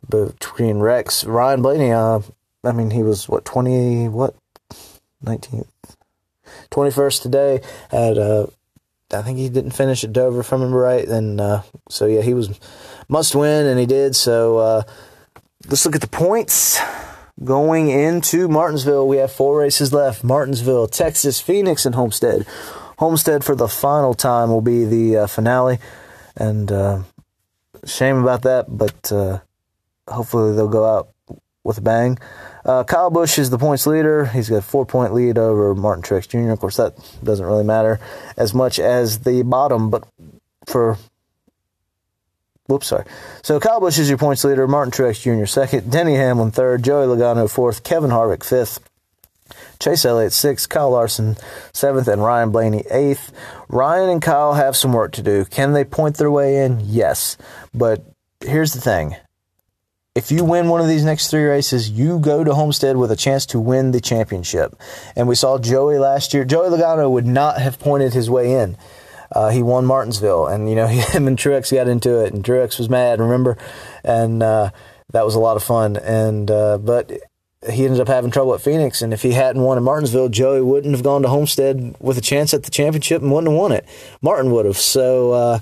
Between 0.07 0.79
wrecks, 0.79 1.25
Ryan 1.25 1.61
Blaney, 1.61 1.91
uh, 1.91 2.21
I 2.63 2.71
mean, 2.71 2.91
he 2.91 3.03
was 3.03 3.29
what, 3.29 3.45
20, 3.45 4.09
what, 4.09 4.35
19th, 5.23 5.67
21st 6.71 7.21
today. 7.21 7.61
at 7.91 8.17
uh, 8.17 8.47
I 9.11 9.23
think 9.23 9.39
he 9.39 9.49
didn't 9.49 9.71
finish 9.71 10.03
at 10.03 10.13
Dover, 10.13 10.41
if 10.41 10.53
I 10.53 10.55
remember 10.55 10.77
right. 10.77 11.07
Then 11.07 11.39
uh, 11.39 11.63
so 11.89 12.05
yeah, 12.05 12.21
he 12.21 12.33
was 12.33 12.59
must 13.07 13.35
win, 13.35 13.65
and 13.65 13.79
he 13.79 13.85
did. 13.85 14.15
So 14.15 14.57
uh, 14.57 14.83
let's 15.67 15.85
look 15.85 15.95
at 15.95 16.01
the 16.01 16.07
points. 16.07 16.79
Going 17.43 17.89
into 17.89 18.49
Martinsville, 18.49 19.07
we 19.07 19.17
have 19.17 19.31
four 19.31 19.57
races 19.57 19.93
left. 19.93 20.25
Martinsville, 20.25 20.87
Texas, 20.87 21.39
Phoenix, 21.39 21.85
and 21.85 21.95
Homestead. 21.95 22.45
Homestead 22.97 23.45
for 23.45 23.55
the 23.55 23.69
final 23.69 24.13
time 24.13 24.49
will 24.49 24.61
be 24.61 24.83
the 24.83 25.17
uh, 25.19 25.27
finale, 25.27 25.79
and 26.35 26.69
uh, 26.71 27.03
shame 27.85 28.17
about 28.17 28.41
that, 28.41 28.65
but 28.67 29.11
uh, 29.11 29.39
hopefully 30.07 30.53
they'll 30.53 30.67
go 30.67 30.85
out 30.85 31.09
with 31.63 31.77
a 31.77 31.81
bang. 31.81 32.17
Uh, 32.65 32.83
Kyle 32.83 33.09
Busch 33.09 33.39
is 33.39 33.49
the 33.49 33.57
points 33.57 33.87
leader. 33.87 34.25
He's 34.25 34.49
got 34.49 34.57
a 34.57 34.61
four 34.61 34.85
point 34.85 35.13
lead 35.13 35.37
over 35.37 35.73
Martin 35.75 36.03
Truex 36.03 36.27
Jr. 36.27 36.51
Of 36.51 36.59
course, 36.59 36.77
that 36.77 36.95
doesn't 37.23 37.45
really 37.45 37.63
matter 37.63 37.99
as 38.37 38.53
much 38.53 38.79
as 38.79 39.19
the 39.19 39.43
bottom, 39.43 39.89
but 39.89 40.07
for. 40.65 40.97
Whoops, 42.67 42.87
sorry. 42.87 43.05
So 43.41 43.59
Kyle 43.59 43.79
Busch 43.79 43.97
is 43.97 44.09
your 44.09 44.19
points 44.19 44.43
leader. 44.43 44.67
Martin 44.67 44.91
Truex 44.91 45.21
Jr. 45.21 45.47
second. 45.47 45.91
Denny 45.91 46.15
Hamlin 46.15 46.51
third. 46.51 46.83
Joey 46.83 47.07
Logano 47.07 47.49
fourth. 47.49 47.83
Kevin 47.83 48.11
Harvick 48.11 48.43
fifth. 48.43 48.79
Chase 49.79 50.05
Elliott 50.05 50.33
sixth, 50.33 50.69
Kyle 50.69 50.91
Larson 50.91 51.37
seventh, 51.73 52.07
and 52.07 52.23
Ryan 52.23 52.51
Blaney 52.51 52.83
eighth. 52.91 53.31
Ryan 53.69 54.09
and 54.09 54.21
Kyle 54.21 54.53
have 54.53 54.75
some 54.75 54.93
work 54.93 55.13
to 55.13 55.23
do. 55.23 55.45
Can 55.45 55.73
they 55.73 55.83
point 55.83 56.17
their 56.17 56.29
way 56.29 56.63
in? 56.63 56.79
Yes. 56.83 57.37
But 57.73 58.05
here's 58.41 58.73
the 58.73 58.81
thing 58.81 59.15
if 60.15 60.31
you 60.31 60.43
win 60.43 60.69
one 60.69 60.81
of 60.81 60.87
these 60.87 61.05
next 61.05 61.29
three 61.29 61.43
races, 61.43 61.89
you 61.89 62.19
go 62.19 62.43
to 62.43 62.53
Homestead 62.53 62.97
with 62.97 63.11
a 63.11 63.15
chance 63.15 63.45
to 63.47 63.59
win 63.59 63.91
the 63.91 64.01
championship. 64.01 64.75
And 65.15 65.27
we 65.27 65.35
saw 65.35 65.59
Joey 65.59 65.97
last 65.99 66.33
year. 66.33 66.45
Joey 66.45 66.69
Logano 66.69 67.11
would 67.11 67.27
not 67.27 67.61
have 67.61 67.79
pointed 67.79 68.13
his 68.13 68.29
way 68.29 68.53
in. 68.53 68.75
Uh, 69.31 69.49
he 69.49 69.61
won 69.61 69.85
Martinsville, 69.85 70.47
and 70.47 70.67
you 70.67 70.75
know 70.75 70.87
him 70.87 71.27
and 71.27 71.37
Truex 71.37 71.71
got 71.71 71.87
into 71.87 72.23
it, 72.23 72.33
and 72.33 72.43
Truex 72.43 72.79
was 72.79 72.89
mad. 72.89 73.19
Remember, 73.19 73.57
and 74.03 74.41
uh, 74.41 74.71
that 75.11 75.23
was 75.23 75.35
a 75.35 75.39
lot 75.39 75.55
of 75.55 75.63
fun. 75.63 75.97
And 75.97 76.49
uh, 76.49 76.79
but 76.79 77.11
he 77.69 77.85
ended 77.85 77.99
up 77.99 78.07
having 78.07 78.31
trouble 78.31 78.55
at 78.55 78.61
Phoenix, 78.61 79.03
and 79.03 79.13
if 79.13 79.21
he 79.21 79.33
hadn't 79.33 79.61
won 79.61 79.77
at 79.77 79.83
Martinsville, 79.83 80.29
Joey 80.29 80.61
wouldn't 80.61 80.95
have 80.95 81.03
gone 81.03 81.21
to 81.21 81.27
Homestead 81.27 81.95
with 81.99 82.17
a 82.17 82.21
chance 82.21 82.53
at 82.55 82.63
the 82.63 82.71
championship 82.71 83.21
and 83.21 83.31
wouldn't 83.31 83.51
have 83.51 83.59
won 83.59 83.71
it. 83.71 83.85
Martin 84.21 84.51
would 84.51 84.65
have. 84.65 84.77
So 84.77 85.33
uh, 85.33 85.59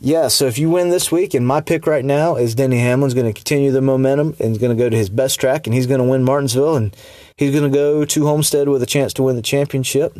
yeah, 0.00 0.28
so 0.28 0.46
if 0.46 0.58
you 0.58 0.70
win 0.70 0.90
this 0.90 1.10
week, 1.10 1.34
and 1.34 1.44
my 1.44 1.60
pick 1.60 1.86
right 1.86 2.04
now 2.04 2.36
is 2.36 2.54
Denny 2.54 2.78
Hamlin's 2.78 3.14
going 3.14 3.26
to 3.26 3.32
continue 3.32 3.72
the 3.72 3.80
momentum 3.80 4.36
and 4.38 4.50
he's 4.50 4.58
going 4.58 4.76
to 4.76 4.80
go 4.80 4.88
to 4.88 4.96
his 4.96 5.10
best 5.10 5.40
track, 5.40 5.66
and 5.66 5.74
he's 5.74 5.88
going 5.88 6.00
to 6.00 6.06
win 6.06 6.22
Martinsville, 6.22 6.76
and 6.76 6.96
he's 7.36 7.50
going 7.50 7.70
to 7.70 7.76
go 7.76 8.04
to 8.04 8.26
Homestead 8.26 8.68
with 8.68 8.82
a 8.82 8.86
chance 8.86 9.12
to 9.14 9.24
win 9.24 9.34
the 9.34 9.42
championship. 9.42 10.16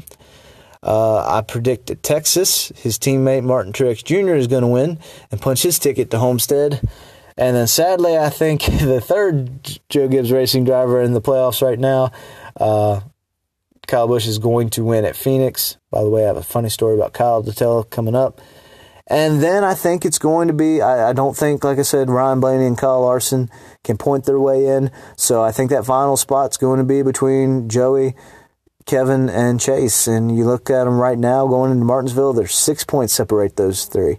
Uh, 0.83 1.19
I 1.19 1.43
predict 1.43 1.87
that 1.87 2.03
Texas, 2.03 2.73
his 2.77 2.99
teammate 2.99 3.45
Martin 3.45 3.73
Truex 3.73 4.03
Jr. 4.03 4.35
is 4.35 4.49
going 4.49 4.63
to 4.63 4.69
win 4.69 4.99
and 5.31 5.41
punch 5.41 5.63
his 5.63 5.79
ticket 5.79 6.11
to 6.11 6.19
Homestead. 6.19 6.81
And 7.37 7.57
then 7.57 7.69
sadly, 7.69 8.19
I 8.19 8.31
think 8.31 8.65
the 8.81 9.01
third 9.01 9.79
Joe 9.89 10.09
Gibbs 10.09 10.33
racing 10.33 10.65
driver 10.65 11.01
in 11.01 11.15
the 11.15 11.23
playoffs 11.23 11.63
right 11.63 11.79
now, 11.79 12.11
uh, 12.57 13.01
Kyle 13.87 14.09
Busch, 14.09 14.27
is 14.27 14.39
going 14.39 14.71
to 14.71 14.85
win 14.85 15.05
at 15.05 15.17
Phoenix. 15.17 15.77
By 15.91 16.03
the 16.03 16.11
way, 16.11 16.25
I 16.25 16.27
have 16.27 16.37
a 16.37 16.43
funny 16.43 16.69
story 16.69 16.97
about 16.97 17.13
Kyle 17.13 17.43
to 17.43 17.53
tell 17.53 17.85
coming 17.85 18.17
up. 18.17 18.41
And 19.11 19.43
then 19.43 19.65
I 19.65 19.73
think 19.73 20.05
it's 20.05 20.19
going 20.19 20.49
to 20.49 20.55
be, 20.55 20.83
I, 20.83 21.11
I, 21.11 21.13
don't 21.15 21.35
think, 21.35 21.65
like 21.65 21.79
I 21.79 21.83
said, 21.83 22.11
Ryan 22.11 22.41
Blaney 22.41 22.67
and 22.67 22.77
Kyle 22.77 23.01
Larson 23.01 23.51
can 23.83 23.97
point 23.97 24.27
their 24.27 24.39
way 24.39 24.67
in. 24.67 24.91
So 25.17 25.43
I 25.43 25.51
think 25.51 25.71
that 25.71 25.87
final 25.87 26.19
spot's 26.19 26.59
going 26.59 26.79
to 26.79 26.85
be 26.85 27.01
between 27.01 27.71
Joey, 27.71 28.15
Kevin, 28.85 29.31
and 29.31 29.59
Chase. 29.59 30.07
And 30.07 30.37
you 30.37 30.45
look 30.45 30.69
at 30.69 30.85
them 30.85 30.99
right 30.99 31.19
now 31.19 31.47
going 31.47 31.73
into 31.73 31.87
Martinsville, 31.87 32.35
there's 32.35 32.55
six 32.55 32.85
points 32.85 33.15
separate 33.15 33.57
those 33.57 33.87
three. 33.87 34.19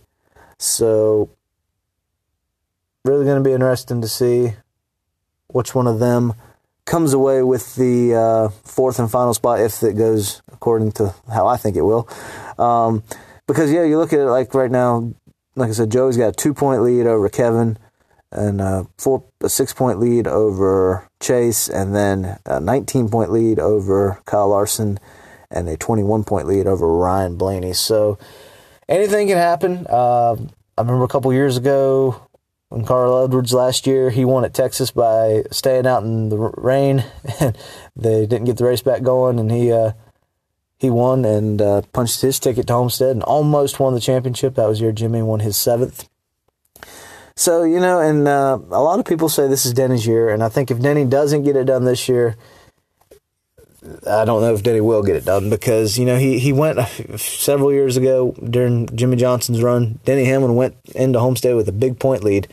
So 0.58 1.30
really 3.06 3.26
going 3.26 3.42
to 3.42 3.48
be 3.48 3.54
interesting 3.54 4.02
to 4.02 4.08
see 4.08 4.54
which 5.48 5.76
one 5.76 5.86
of 5.86 6.00
them 6.00 6.34
comes 6.86 7.14
away 7.14 7.44
with 7.44 7.76
the 7.76 8.16
uh, 8.16 8.50
fourth 8.64 8.98
and 8.98 9.12
final 9.12 9.36
spot 9.36 9.62
if 9.62 9.84
it 9.84 9.94
goes 9.94 10.42
according 10.52 10.92
to 10.94 11.14
how 11.32 11.46
I 11.46 11.58
think 11.58 11.78
it 11.78 11.84
will. 11.84 12.10
Um, 12.58 13.04
because 13.50 13.72
yeah, 13.72 13.84
you 13.84 13.98
look 13.98 14.14
at 14.14 14.20
it 14.20 14.26
like 14.26 14.54
right 14.54 14.70
now, 14.70 15.12
like 15.56 15.70
I 15.70 15.74
said, 15.74 15.92
Joey's 15.92 16.18
got 16.18 16.30
a 16.30 16.32
two 16.32 16.54
point 16.54 16.84
lead 16.84 17.08
over 17.08 17.28
Kevin, 17.30 17.80
and 18.32 18.62
a 18.62 18.86
four 19.00 19.24
a 19.42 19.50
six 19.50 19.74
point 19.74 20.00
lead 20.00 20.28
over 20.28 21.10
Chase, 21.20 21.68
and 21.68 21.96
then 21.96 22.38
a 22.46 22.60
nineteen 22.60 23.10
point 23.10 23.32
lead 23.32 23.58
over 23.58 24.22
Kyle 24.26 24.50
Larson, 24.50 25.00
and 25.50 25.68
a 25.68 25.76
twenty 25.76 26.04
one 26.04 26.24
point 26.24 26.46
lead 26.46 26.68
over 26.68 26.88
Ryan 26.88 27.38
Blaney. 27.38 27.74
So 27.74 28.20
anything 28.88 29.28
can 29.28 29.38
happen. 29.38 29.88
Uh, 29.90 30.36
I 30.78 30.82
remember 30.82 31.04
a 31.04 31.10
couple 31.10 31.34
years 31.34 31.58
ago 31.58 32.22
when 32.70 32.86
Carl 32.86 33.24
Edwards 33.24 33.52
last 33.52 33.88
year 33.88 34.12
he 34.12 34.26
won 34.26 34.46
at 34.46 34.54
Texas 34.54 34.92
by 34.92 35.42
staying 35.50 35.88
out 35.88 36.04
in 36.04 36.30
the 36.30 36.38
rain, 36.38 37.04
and 37.40 37.58
they 37.96 38.28
didn't 38.28 38.46
get 38.46 38.58
the 38.58 38.66
race 38.66 38.84
back 38.84 39.02
going, 39.02 39.40
and 39.40 39.52
he. 39.52 39.72
Uh, 39.72 39.94
he 40.80 40.90
won 40.90 41.26
and 41.26 41.62
uh, 41.62 41.82
punched 41.94 42.22
his 42.22 42.40
ticket 42.40 42.68
to 42.68 42.74
Homestead 42.74 43.12
and 43.12 43.24
almost 43.24 43.80
won 43.80 43.94
the 43.94 44.00
championship. 44.00 44.56
That 44.56 44.68
was 44.68 44.82
year 44.82 44.92
Jimmy 44.92 45.22
won 45.22 45.42
his 45.42 45.58
seventh. 45.58 46.10
So, 47.36 47.64
you 47.64 47.80
know, 47.80 48.00
and 48.00 48.28
uh, 48.28 48.60
a 48.72 48.82
lot 48.82 49.00
of 49.00 49.06
people 49.06 49.30
say 49.30 49.48
this 49.48 49.66
is 49.66 49.74
Denny's 49.74 50.06
year, 50.06 50.30
and 50.30 50.44
I 50.44 50.50
think 50.50 50.72
if 50.72 50.82
Denny 50.82 51.06
doesn't 51.06 51.44
get 51.44 51.56
it 51.56 51.66
done 51.66 51.86
this 51.86 52.10
year, 52.10 52.36
I 54.06 54.26
don't 54.26 54.42
know 54.42 54.54
if 54.54 54.62
Denny 54.62 54.82
will 54.82 55.04
get 55.04 55.16
it 55.16 55.24
done 55.24 55.50
because, 55.50 55.98
you 55.98 56.06
know, 56.06 56.18
he, 56.18 56.38
he 56.38 56.52
went 56.52 56.80
several 57.18 57.72
years 57.72 57.96
ago 57.96 58.36
during 58.44 58.94
Jimmie 58.96 59.16
Johnson's 59.16 59.64
run. 59.64 60.00
Denny 60.04 60.26
Hamlin 60.26 60.56
went 60.56 60.76
into 60.96 61.20
Homestead 61.20 61.56
with 61.56 61.70
a 61.70 61.74
big 61.74 61.98
point 61.98 62.24
lead 62.24 62.50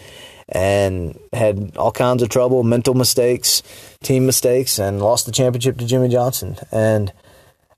and 0.49 1.19
had 1.33 1.77
all 1.77 1.91
kinds 1.91 2.23
of 2.23 2.29
trouble, 2.29 2.63
mental 2.63 2.95
mistakes, 2.95 3.65
team 4.05 4.25
mistakes, 4.25 4.79
and 4.79 5.01
lost 5.01 5.27
the 5.27 5.33
championship 5.33 5.79
to 5.79 5.87
Jimmie 5.87 6.09
Johnson. 6.09 6.57
And 6.71 7.13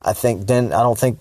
I 0.03 0.13
think 0.13 0.47
Den 0.47 0.73
I 0.73 0.83
don't 0.83 0.99
think 0.99 1.19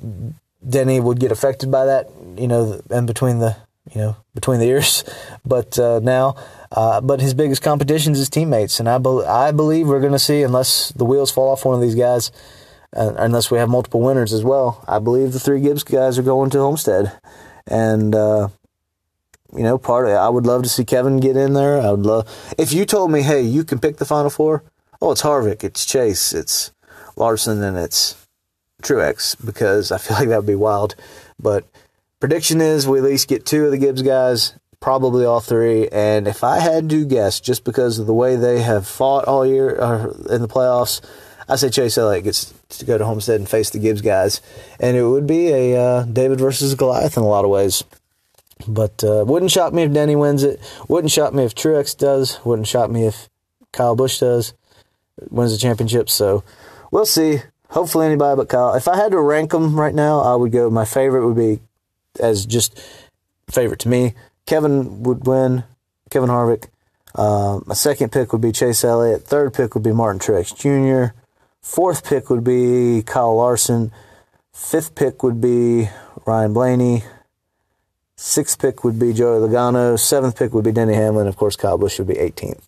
Denny 0.68 1.00
would 1.00 1.20
get 1.20 1.32
affected 1.32 1.72
by 1.72 1.86
that, 1.86 2.10
you 2.38 2.48
know, 2.48 2.82
in 2.90 3.06
between 3.06 3.40
the 3.40 3.56
you 3.94 4.02
know 4.02 4.16
between 4.34 4.60
the 4.60 4.68
ears. 4.68 5.04
But 5.46 5.80
uh, 5.80 6.02
now, 6.04 6.36
uh, 6.74 7.00
but 7.00 7.22
his 7.22 7.34
biggest 7.34 7.62
competition 7.62 8.12
is 8.12 8.20
his 8.20 8.30
teammates, 8.30 8.82
and 8.82 8.90
I 8.90 8.98
be- 8.98 9.24
I 9.26 9.52
believe 9.52 9.88
we're 9.88 10.02
going 10.02 10.12
to 10.12 10.20
see 10.20 10.44
unless 10.44 10.90
the 10.90 11.06
wheels 11.06 11.32
fall 11.32 11.54
off 11.54 11.64
one 11.64 11.74
of 11.74 11.80
these 11.80 11.96
guys, 11.96 12.34
uh, 12.94 13.14
unless 13.18 13.50
we 13.50 13.60
have 13.60 13.70
multiple 13.70 14.02
winners 14.02 14.34
as 14.34 14.44
well. 14.44 14.84
I 14.90 15.00
believe 15.00 15.32
the 15.32 15.40
three 15.40 15.62
Gibbs 15.62 15.86
guys 15.86 16.20
are 16.20 16.24
going 16.24 16.50
to 16.52 16.60
Homestead, 16.60 17.18
and. 17.66 18.14
Uh, 18.14 18.50
you 19.56 19.64
know, 19.64 19.78
part 19.78 20.06
of 20.06 20.12
it, 20.12 20.16
I 20.16 20.28
would 20.28 20.46
love 20.46 20.64
to 20.64 20.70
see 20.70 20.84
Kevin 20.84 21.22
get 21.22 21.38
in 21.38 21.54
there. 21.54 21.80
I 21.80 21.92
would 21.92 22.06
love 22.06 22.28
if 22.58 22.74
you 22.74 22.86
told 22.86 23.12
me, 23.12 23.22
"Hey, 23.22 23.42
you 23.42 23.64
can 23.64 23.80
pick 23.80 23.96
the 23.96 24.04
final 24.04 24.30
four. 24.30 24.64
Oh, 25.02 25.12
it's 25.12 25.22
Harvick, 25.22 25.64
it's 25.64 25.86
Chase, 25.86 26.34
it's 26.34 26.74
Larson, 27.16 27.64
and 27.64 27.78
it's 27.78 28.27
Truex 28.84 29.36
because 29.46 29.92
I 29.92 29.98
feel 29.98 30.18
like 30.18 30.30
that 30.30 30.38
would 30.38 30.46
be 30.46 30.56
wild. 30.56 30.96
But 31.40 31.66
prediction 32.20 32.62
is 32.62 32.88
we 32.88 33.00
at 33.00 33.04
least 33.04 33.28
get 33.28 33.46
two 33.46 33.66
of 33.66 33.72
the 33.72 33.78
Gibbs 33.78 34.02
guys, 34.02 34.54
probably 34.80 35.26
all 35.26 35.40
three. 35.40 35.88
And 35.90 36.28
if 36.28 36.44
I 36.44 36.60
had 36.60 36.90
to 36.90 37.06
guess, 37.06 37.40
just 37.40 37.64
because 37.64 38.00
of 38.00 38.08
the 38.08 38.14
way 38.14 38.36
they 38.36 38.62
have 38.62 38.88
fought 38.88 39.26
all 39.26 39.46
year 39.46 39.80
uh, 39.80 40.12
in 40.30 40.42
the 40.42 40.48
playoffs, 40.48 41.02
I 41.50 41.56
say 41.56 41.70
Chase 41.70 41.98
Elliott 41.98 42.26
gets 42.26 42.54
to 42.70 42.86
go 42.86 42.98
to 42.98 43.06
Homestead 43.06 43.40
and 43.40 43.48
face 43.48 43.70
the 43.70 43.80
Gibbs 43.80 44.02
guys, 44.02 44.42
and 44.80 44.98
it 44.98 45.04
would 45.04 45.26
be 45.26 45.50
a 45.50 45.82
uh, 45.82 46.04
David 46.04 46.40
versus 46.40 46.76
Goliath 46.76 47.16
in 47.16 47.24
a 47.24 47.28
lot 47.28 47.46
of 47.46 47.52
ways. 47.52 47.84
But 48.68 49.02
uh, 49.04 49.24
wouldn't 49.26 49.52
shock 49.52 49.72
me 49.72 49.84
if 49.84 49.94
Denny 49.94 50.16
wins 50.16 50.44
it. 50.44 50.60
Wouldn't 50.90 51.12
shock 51.12 51.34
me 51.34 51.46
if 51.46 51.56
Truex 51.56 51.96
does. 51.96 52.44
Wouldn't 52.44 52.68
shock 52.68 52.90
me 52.90 53.06
if 53.06 53.30
Kyle 53.72 53.96
Busch 53.96 54.20
does 54.20 54.54
wins 55.30 55.52
the 55.52 55.58
championship. 55.58 56.10
So 56.10 56.44
we'll 56.92 57.06
see. 57.06 57.42
Hopefully 57.70 58.06
anybody 58.06 58.38
but 58.38 58.50
Kyle. 58.50 58.74
If 58.76 58.88
I 58.88 58.96
had 58.96 59.12
to 59.12 59.20
rank 59.20 59.52
them 59.52 59.80
right 59.80 59.94
now, 59.94 60.22
I 60.22 60.36
would 60.36 60.52
go. 60.52 60.70
My 60.70 60.86
favorite 60.86 61.28
would 61.28 61.36
be 61.36 61.60
as 62.20 62.46
just 62.46 62.80
favorite 63.50 63.80
to 63.82 63.90
me. 63.90 64.14
Kevin 64.46 65.04
would 65.04 65.28
win. 65.28 65.64
Kevin 66.10 66.30
Harvick. 66.30 66.66
Um, 67.16 67.64
my 67.66 67.74
second 67.74 68.12
pick 68.12 68.32
would 68.32 68.42
be 68.42 68.52
Chase 68.52 68.84
Elliott. 68.84 69.24
Third 69.24 69.54
pick 69.54 69.74
would 69.74 69.84
be 69.84 69.92
Martin 69.92 70.20
Truex 70.20 70.56
Jr. 70.56 71.14
Fourth 71.62 72.06
pick 72.06 72.30
would 72.30 72.44
be 72.44 73.04
Kyle 73.06 73.36
Larson. 73.36 73.92
Fifth 74.54 74.96
pick 74.96 75.22
would 75.24 75.42
be 75.42 75.90
Ryan 76.26 76.54
Blaney. 76.54 77.04
Sixth 78.20 78.60
pick 78.60 78.84
would 78.84 78.98
be 78.98 79.14
Joey 79.14 79.48
Logano. 79.48 79.98
Seventh 79.98 80.38
pick 80.38 80.52
would 80.54 80.64
be 80.64 80.72
Denny 80.72 80.96
Hamlin. 80.96 81.28
Of 81.28 81.36
course, 81.36 81.56
Kyle 81.56 81.78
Busch 81.78 82.00
would 82.00 82.08
be 82.08 82.16
18th. 82.16 82.64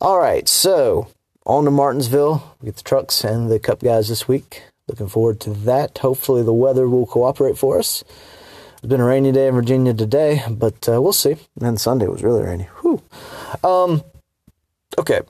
All 0.00 0.18
right, 0.18 0.48
so 0.48 1.08
on 1.48 1.64
to 1.64 1.70
Martinsville. 1.70 2.56
We 2.60 2.66
get 2.66 2.76
the 2.76 2.82
trucks 2.82 3.24
and 3.24 3.50
the 3.50 3.58
cup 3.58 3.80
guys 3.80 4.08
this 4.08 4.28
week. 4.28 4.62
Looking 4.86 5.08
forward 5.08 5.40
to 5.40 5.50
that. 5.50 5.98
Hopefully, 5.98 6.42
the 6.42 6.52
weather 6.52 6.88
will 6.88 7.06
cooperate 7.06 7.58
for 7.58 7.78
us. 7.78 8.04
It's 8.74 8.86
been 8.86 9.00
a 9.00 9.04
rainy 9.04 9.32
day 9.32 9.48
in 9.48 9.54
Virginia 9.54 9.92
today, 9.92 10.42
but 10.48 10.88
uh, 10.88 11.02
we'll 11.02 11.12
see. 11.12 11.36
And 11.60 11.80
Sunday 11.80 12.06
was 12.06 12.22
really 12.22 12.42
rainy. 12.42 12.68
Whew. 12.82 13.02
Um, 13.64 14.04
okay, 14.96 15.22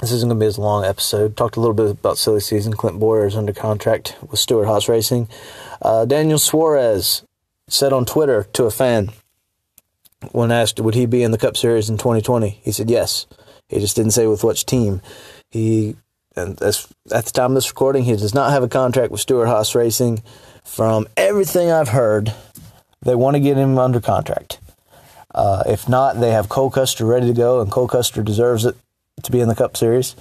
this 0.00 0.10
isn't 0.10 0.28
going 0.28 0.38
to 0.38 0.42
be 0.42 0.48
as 0.48 0.58
long 0.58 0.84
episode. 0.84 1.36
Talked 1.36 1.56
a 1.56 1.60
little 1.60 1.74
bit 1.74 1.90
about 1.90 2.18
silly 2.18 2.40
season. 2.40 2.72
Clint 2.72 2.98
Bowyer 2.98 3.26
is 3.26 3.36
under 3.36 3.52
contract 3.52 4.16
with 4.22 4.40
Stewart 4.40 4.66
Haas 4.66 4.88
Racing. 4.88 5.28
Uh, 5.82 6.06
Daniel 6.06 6.38
Suarez 6.38 7.24
said 7.68 7.92
on 7.92 8.04
Twitter 8.04 8.44
to 8.54 8.64
a 8.64 8.70
fan 8.70 9.10
when 10.30 10.52
asked 10.52 10.80
would 10.80 10.94
he 10.94 11.06
be 11.06 11.22
in 11.22 11.32
the 11.32 11.38
Cup 11.38 11.56
Series 11.56 11.90
in 11.90 11.98
2020, 11.98 12.60
he 12.62 12.72
said 12.72 12.88
yes. 12.88 13.26
He 13.72 13.80
just 13.80 13.96
didn't 13.96 14.12
say 14.12 14.26
with 14.26 14.44
which 14.44 14.66
team. 14.66 15.00
He 15.50 15.96
and 16.36 16.60
as, 16.62 16.88
at 17.12 17.26
the 17.26 17.32
time 17.32 17.52
of 17.52 17.54
this 17.56 17.70
recording, 17.70 18.04
he 18.04 18.12
does 18.12 18.34
not 18.34 18.52
have 18.52 18.62
a 18.62 18.68
contract 18.68 19.10
with 19.10 19.20
Stewart 19.20 19.48
Haas 19.48 19.74
Racing. 19.74 20.22
From 20.64 21.06
everything 21.16 21.70
I've 21.70 21.88
heard, 21.88 22.32
they 23.02 23.14
want 23.14 23.34
to 23.34 23.40
get 23.40 23.56
him 23.56 23.78
under 23.78 24.00
contract. 24.00 24.58
Uh, 25.34 25.62
if 25.66 25.88
not, 25.88 26.20
they 26.20 26.30
have 26.30 26.48
Cole 26.48 26.70
Custer 26.70 27.04
ready 27.04 27.26
to 27.26 27.32
go, 27.32 27.60
and 27.60 27.70
Cole 27.70 27.88
Custer 27.88 28.22
deserves 28.22 28.64
it 28.64 28.76
to 29.22 29.32
be 29.32 29.40
in 29.40 29.48
the 29.48 29.54
Cup 29.54 29.76
Series. 29.76 30.14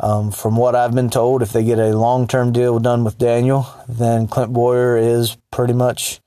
Um, 0.00 0.32
from 0.32 0.56
what 0.56 0.74
I've 0.74 0.94
been 0.94 1.10
told, 1.10 1.42
if 1.42 1.52
they 1.52 1.64
get 1.64 1.78
a 1.78 1.96
long 1.96 2.26
term 2.26 2.52
deal 2.52 2.78
done 2.78 3.04
with 3.04 3.18
Daniel, 3.18 3.66
then 3.88 4.26
Clint 4.26 4.52
Bowyer 4.52 4.96
is 4.96 5.36
pretty 5.50 5.72
much 5.72 6.20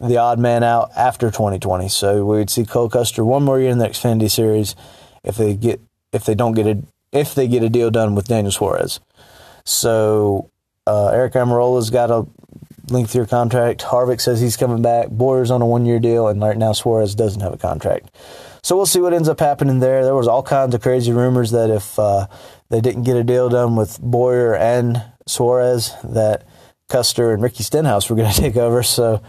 the 0.00 0.16
odd 0.16 0.38
man 0.38 0.62
out 0.62 0.90
after 0.96 1.30
2020. 1.30 1.88
So 1.88 2.24
we 2.24 2.38
would 2.38 2.50
see 2.50 2.64
Cole 2.64 2.88
Custer 2.88 3.24
one 3.24 3.44
more 3.44 3.60
year 3.60 3.70
in 3.70 3.78
the 3.78 3.88
Xfinity 3.88 4.30
Series 4.30 4.74
if 5.22 5.36
they 5.36 5.54
get 5.54 5.80
if 6.12 6.24
they 6.24 6.34
don't 6.34 6.54
get 6.54 6.66
a 6.66 6.82
if 7.12 7.34
they 7.34 7.46
get 7.46 7.62
a 7.62 7.68
deal 7.68 7.90
done 7.90 8.14
with 8.14 8.28
Daniel 8.28 8.52
Suarez. 8.52 9.00
So 9.64 10.50
uh, 10.86 11.10
Aric 11.12 11.32
Almirola's 11.32 11.90
got 11.90 12.10
a 12.10 12.26
lengthier 12.90 13.26
contract. 13.26 13.82
Harvick 13.82 14.20
says 14.20 14.40
he's 14.40 14.56
coming 14.56 14.82
back. 14.82 15.08
Bowyer's 15.08 15.50
on 15.50 15.62
a 15.62 15.66
one 15.66 15.86
year 15.86 15.98
deal, 15.98 16.28
and 16.28 16.40
right 16.40 16.56
now 16.56 16.72
Suarez 16.72 17.14
doesn't 17.14 17.40
have 17.40 17.52
a 17.52 17.58
contract. 17.58 18.10
So 18.62 18.76
we'll 18.76 18.86
see 18.86 19.00
what 19.00 19.12
ends 19.12 19.28
up 19.28 19.40
happening 19.40 19.80
there. 19.80 20.04
There 20.04 20.14
was 20.14 20.28
all 20.28 20.42
kinds 20.42 20.74
of 20.74 20.82
crazy 20.82 21.12
rumors 21.12 21.50
that 21.50 21.68
if 21.70 21.98
uh, 21.98 22.28
they 22.68 22.80
didn't 22.80 23.02
get 23.02 23.16
a 23.16 23.24
deal 23.24 23.48
done 23.48 23.76
with 23.76 24.00
Bowyer 24.00 24.54
and 24.54 25.02
Suarez, 25.26 25.92
that 26.04 26.46
Custer 26.88 27.32
and 27.32 27.42
Ricky 27.42 27.64
Stenhouse 27.64 28.08
were 28.08 28.16
going 28.16 28.32
to 28.32 28.40
take 28.40 28.56
over. 28.56 28.82
So 28.82 29.22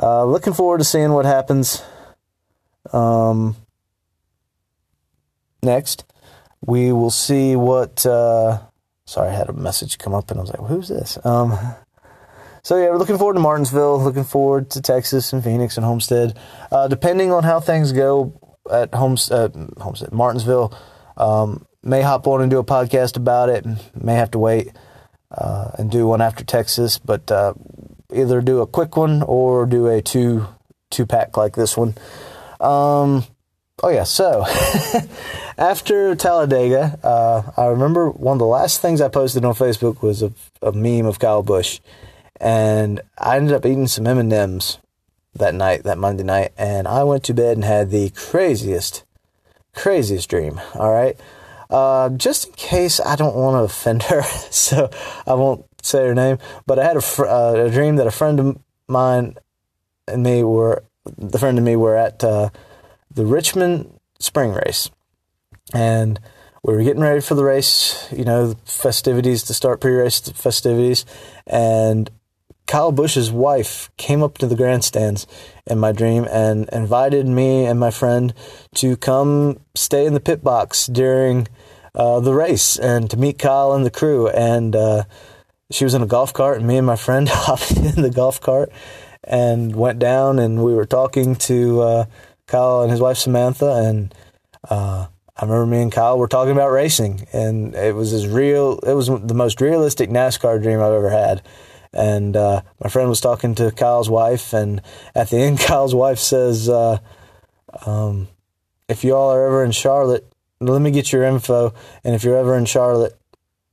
uh, 0.00 0.24
looking 0.24 0.52
forward 0.52 0.78
to 0.78 0.84
seeing 0.84 1.12
what 1.12 1.26
happens. 1.26 1.82
Um, 2.92 3.56
next, 5.62 6.04
we 6.68 6.92
will 6.92 7.10
see 7.10 7.56
what. 7.56 8.04
Uh, 8.04 8.60
sorry, 9.06 9.30
I 9.30 9.32
had 9.32 9.48
a 9.48 9.54
message 9.54 9.96
come 9.96 10.14
up 10.14 10.30
and 10.30 10.38
I 10.38 10.42
was 10.42 10.50
like, 10.50 10.68
"Who's 10.68 10.88
this?" 10.88 11.18
Um, 11.24 11.58
so 12.62 12.76
yeah, 12.76 12.90
we're 12.90 12.98
looking 12.98 13.16
forward 13.16 13.34
to 13.34 13.40
Martinsville. 13.40 14.02
Looking 14.02 14.24
forward 14.24 14.70
to 14.72 14.82
Texas 14.82 15.32
and 15.32 15.42
Phoenix 15.42 15.78
and 15.78 15.86
Homestead. 15.86 16.38
Uh, 16.70 16.86
depending 16.86 17.32
on 17.32 17.42
how 17.42 17.58
things 17.58 17.92
go, 17.92 18.38
at 18.70 18.94
Homestead, 18.94 19.54
Homestead 19.78 20.12
Martinsville. 20.12 20.74
Um, 21.16 21.66
may 21.82 22.02
hop 22.02 22.26
on 22.26 22.42
and 22.42 22.50
do 22.50 22.58
a 22.58 22.64
podcast 22.64 23.16
about 23.16 23.48
it. 23.48 23.64
May 23.94 24.14
have 24.14 24.30
to 24.32 24.38
wait 24.38 24.72
uh, 25.30 25.70
and 25.78 25.90
do 25.90 26.06
one 26.06 26.20
after 26.20 26.44
Texas, 26.44 26.98
but 26.98 27.30
uh, 27.30 27.54
either 28.12 28.42
do 28.42 28.60
a 28.60 28.66
quick 28.66 28.94
one 28.96 29.22
or 29.22 29.64
do 29.64 29.86
a 29.86 30.02
two 30.02 30.46
two 30.90 31.06
pack 31.06 31.36
like 31.36 31.56
this 31.56 31.76
one. 31.76 31.94
Um, 32.60 33.24
oh 33.82 33.88
yeah, 33.88 34.04
so 34.04 34.44
after 35.58 36.14
Talladega, 36.14 36.98
uh, 37.02 37.50
I 37.56 37.66
remember 37.66 38.10
one 38.10 38.34
of 38.34 38.38
the 38.38 38.46
last 38.46 38.80
things 38.80 39.00
I 39.00 39.08
posted 39.08 39.44
on 39.44 39.54
Facebook 39.54 40.02
was 40.02 40.22
a, 40.22 40.32
a 40.62 40.72
meme 40.72 41.06
of 41.06 41.18
Kyle 41.18 41.42
Busch, 41.42 41.80
and 42.40 43.00
I 43.18 43.36
ended 43.36 43.54
up 43.54 43.66
eating 43.66 43.86
some 43.86 44.06
M 44.06 44.18
and 44.18 44.32
M's 44.32 44.78
that 45.34 45.54
night, 45.54 45.84
that 45.84 45.98
Monday 45.98 46.24
night, 46.24 46.52
and 46.56 46.88
I 46.88 47.04
went 47.04 47.24
to 47.24 47.34
bed 47.34 47.56
and 47.56 47.64
had 47.64 47.90
the 47.90 48.10
craziest, 48.10 49.04
craziest 49.74 50.28
dream. 50.28 50.60
All 50.74 50.92
right. 50.92 51.18
Uh, 51.70 52.08
just 52.10 52.46
in 52.46 52.52
case 52.54 52.98
I 52.98 53.14
don't 53.14 53.36
want 53.36 53.54
to 53.54 53.64
offend 53.64 54.04
her, 54.04 54.22
so 54.50 54.90
I 55.26 55.34
won't 55.34 55.64
say 55.82 56.06
her 56.06 56.14
name, 56.14 56.38
but 56.66 56.78
I 56.78 56.84
had 56.84 56.96
a, 56.96 57.00
fr- 57.00 57.26
uh, 57.26 57.54
a 57.54 57.70
dream 57.70 57.96
that 57.96 58.06
a 58.06 58.10
friend 58.10 58.40
of 58.40 58.58
mine 58.88 59.36
and 60.06 60.22
me 60.22 60.42
were, 60.42 60.82
the 61.04 61.38
friend 61.38 61.58
and 61.58 61.64
me 61.64 61.76
were 61.76 61.94
at 61.94 62.24
uh, 62.24 62.48
the 63.18 63.26
Richmond 63.26 63.98
Spring 64.20 64.52
Race. 64.52 64.90
And 65.74 66.20
we 66.62 66.72
were 66.72 66.84
getting 66.84 67.02
ready 67.02 67.20
for 67.20 67.34
the 67.34 67.42
race, 67.42 68.06
you 68.12 68.24
know, 68.24 68.54
festivities 68.64 69.42
to 69.44 69.54
start 69.54 69.80
pre 69.80 69.92
race 69.92 70.20
festivities. 70.20 71.04
And 71.44 72.08
Kyle 72.68 72.92
Busch's 72.92 73.32
wife 73.32 73.90
came 73.96 74.22
up 74.22 74.38
to 74.38 74.46
the 74.46 74.54
grandstands 74.54 75.26
in 75.66 75.80
my 75.80 75.90
dream 75.90 76.28
and 76.30 76.68
invited 76.68 77.26
me 77.26 77.66
and 77.66 77.80
my 77.80 77.90
friend 77.90 78.32
to 78.76 78.96
come 78.96 79.58
stay 79.74 80.06
in 80.06 80.14
the 80.14 80.20
pit 80.20 80.44
box 80.44 80.86
during 80.86 81.48
uh, 81.96 82.20
the 82.20 82.34
race 82.34 82.78
and 82.78 83.10
to 83.10 83.16
meet 83.16 83.40
Kyle 83.40 83.72
and 83.72 83.84
the 83.84 83.90
crew. 83.90 84.28
And 84.28 84.76
uh, 84.76 85.02
she 85.72 85.82
was 85.82 85.94
in 85.94 86.02
a 86.02 86.06
golf 86.06 86.32
cart, 86.32 86.58
and 86.58 86.68
me 86.68 86.76
and 86.76 86.86
my 86.86 86.96
friend 86.96 87.28
hopped 87.32 87.72
in 87.72 88.00
the 88.00 88.10
golf 88.10 88.40
cart 88.40 88.70
and 89.24 89.74
went 89.74 89.98
down, 89.98 90.38
and 90.38 90.62
we 90.62 90.72
were 90.72 90.86
talking 90.86 91.34
to 91.34 91.80
uh, 91.80 92.04
Kyle 92.48 92.82
and 92.82 92.90
his 92.90 93.00
wife 93.00 93.18
Samantha, 93.18 93.84
and 93.84 94.12
uh, 94.68 95.06
I 95.36 95.44
remember 95.44 95.66
me 95.66 95.82
and 95.82 95.92
Kyle 95.92 96.18
were 96.18 96.26
talking 96.26 96.52
about 96.52 96.72
racing, 96.72 97.28
and 97.32 97.76
it 97.76 97.94
was 97.94 98.12
as 98.12 98.26
real. 98.26 98.80
It 98.80 98.94
was 98.94 99.06
the 99.06 99.34
most 99.34 99.60
realistic 99.60 100.10
NASCAR 100.10 100.60
dream 100.60 100.80
I've 100.80 100.92
ever 100.92 101.10
had 101.10 101.42
and 101.92 102.36
uh, 102.36 102.62
my 102.82 102.88
friend 102.88 103.08
was 103.08 103.20
talking 103.20 103.54
to 103.56 103.70
Kyle's 103.70 104.10
wife, 104.10 104.52
and 104.52 104.82
at 105.14 105.30
the 105.30 105.38
end, 105.38 105.58
Kyle's 105.66 105.94
wife 105.94 106.18
says, 106.18 106.68
uh, 106.68 106.98
um, 107.86 108.28
"If 108.88 109.04
you 109.04 109.14
all 109.14 109.32
are 109.32 109.46
ever 109.46 109.64
in 109.64 109.72
Charlotte, 109.72 110.30
let 110.60 110.80
me 110.80 110.90
get 110.90 111.12
your 111.12 111.24
info, 111.24 111.72
and 112.04 112.14
if 112.14 112.24
you're 112.24 112.38
ever 112.38 112.56
in 112.56 112.64
Charlotte, 112.64 113.18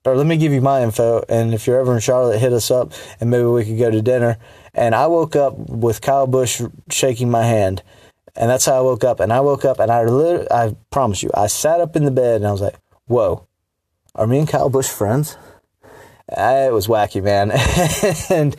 or 0.05 0.15
let 0.15 0.27
me 0.27 0.37
give 0.37 0.53
you 0.53 0.61
my 0.61 0.83
info, 0.83 1.23
and 1.27 1.53
if 1.53 1.65
you're 1.65 1.79
ever 1.79 1.93
in 1.93 1.99
Charlotte, 1.99 2.39
hit 2.39 2.53
us 2.53 2.69
up, 2.71 2.93
and 3.19 3.29
maybe 3.29 3.45
we 3.45 3.65
could 3.65 3.77
go 3.77 3.91
to 3.91 4.01
dinner." 4.01 4.37
And 4.73 4.93
I 4.93 5.07
woke 5.07 5.35
up 5.37 5.57
with 5.57 6.01
Kyle 6.01 6.27
Busch 6.27 6.61
shaking 6.89 7.31
my 7.31 7.43
hand, 7.43 7.81
and 8.35 8.49
that's 8.49 8.65
how 8.65 8.77
I 8.77 8.81
woke 8.81 9.03
up. 9.03 9.19
And 9.19 9.31
I 9.31 9.39
woke 9.41 9.65
up, 9.65 9.79
and 9.79 9.91
I 9.91 10.03
literally, 10.03 10.51
I 10.51 10.75
promise 10.91 11.23
you, 11.23 11.29
I 11.33 11.47
sat 11.47 11.79
up 11.79 11.95
in 11.95 12.05
the 12.05 12.11
bed, 12.11 12.37
and 12.37 12.47
I 12.47 12.51
was 12.51 12.61
like, 12.61 12.75
"Whoa, 13.07 13.47
are 14.13 14.27
me 14.27 14.39
and 14.39 14.47
Kyle 14.47 14.69
Busch 14.69 14.89
friends?" 14.89 15.37
it 16.27 16.73
was 16.73 16.87
wacky, 16.87 17.23
man, 17.23 17.51
and 18.29 18.55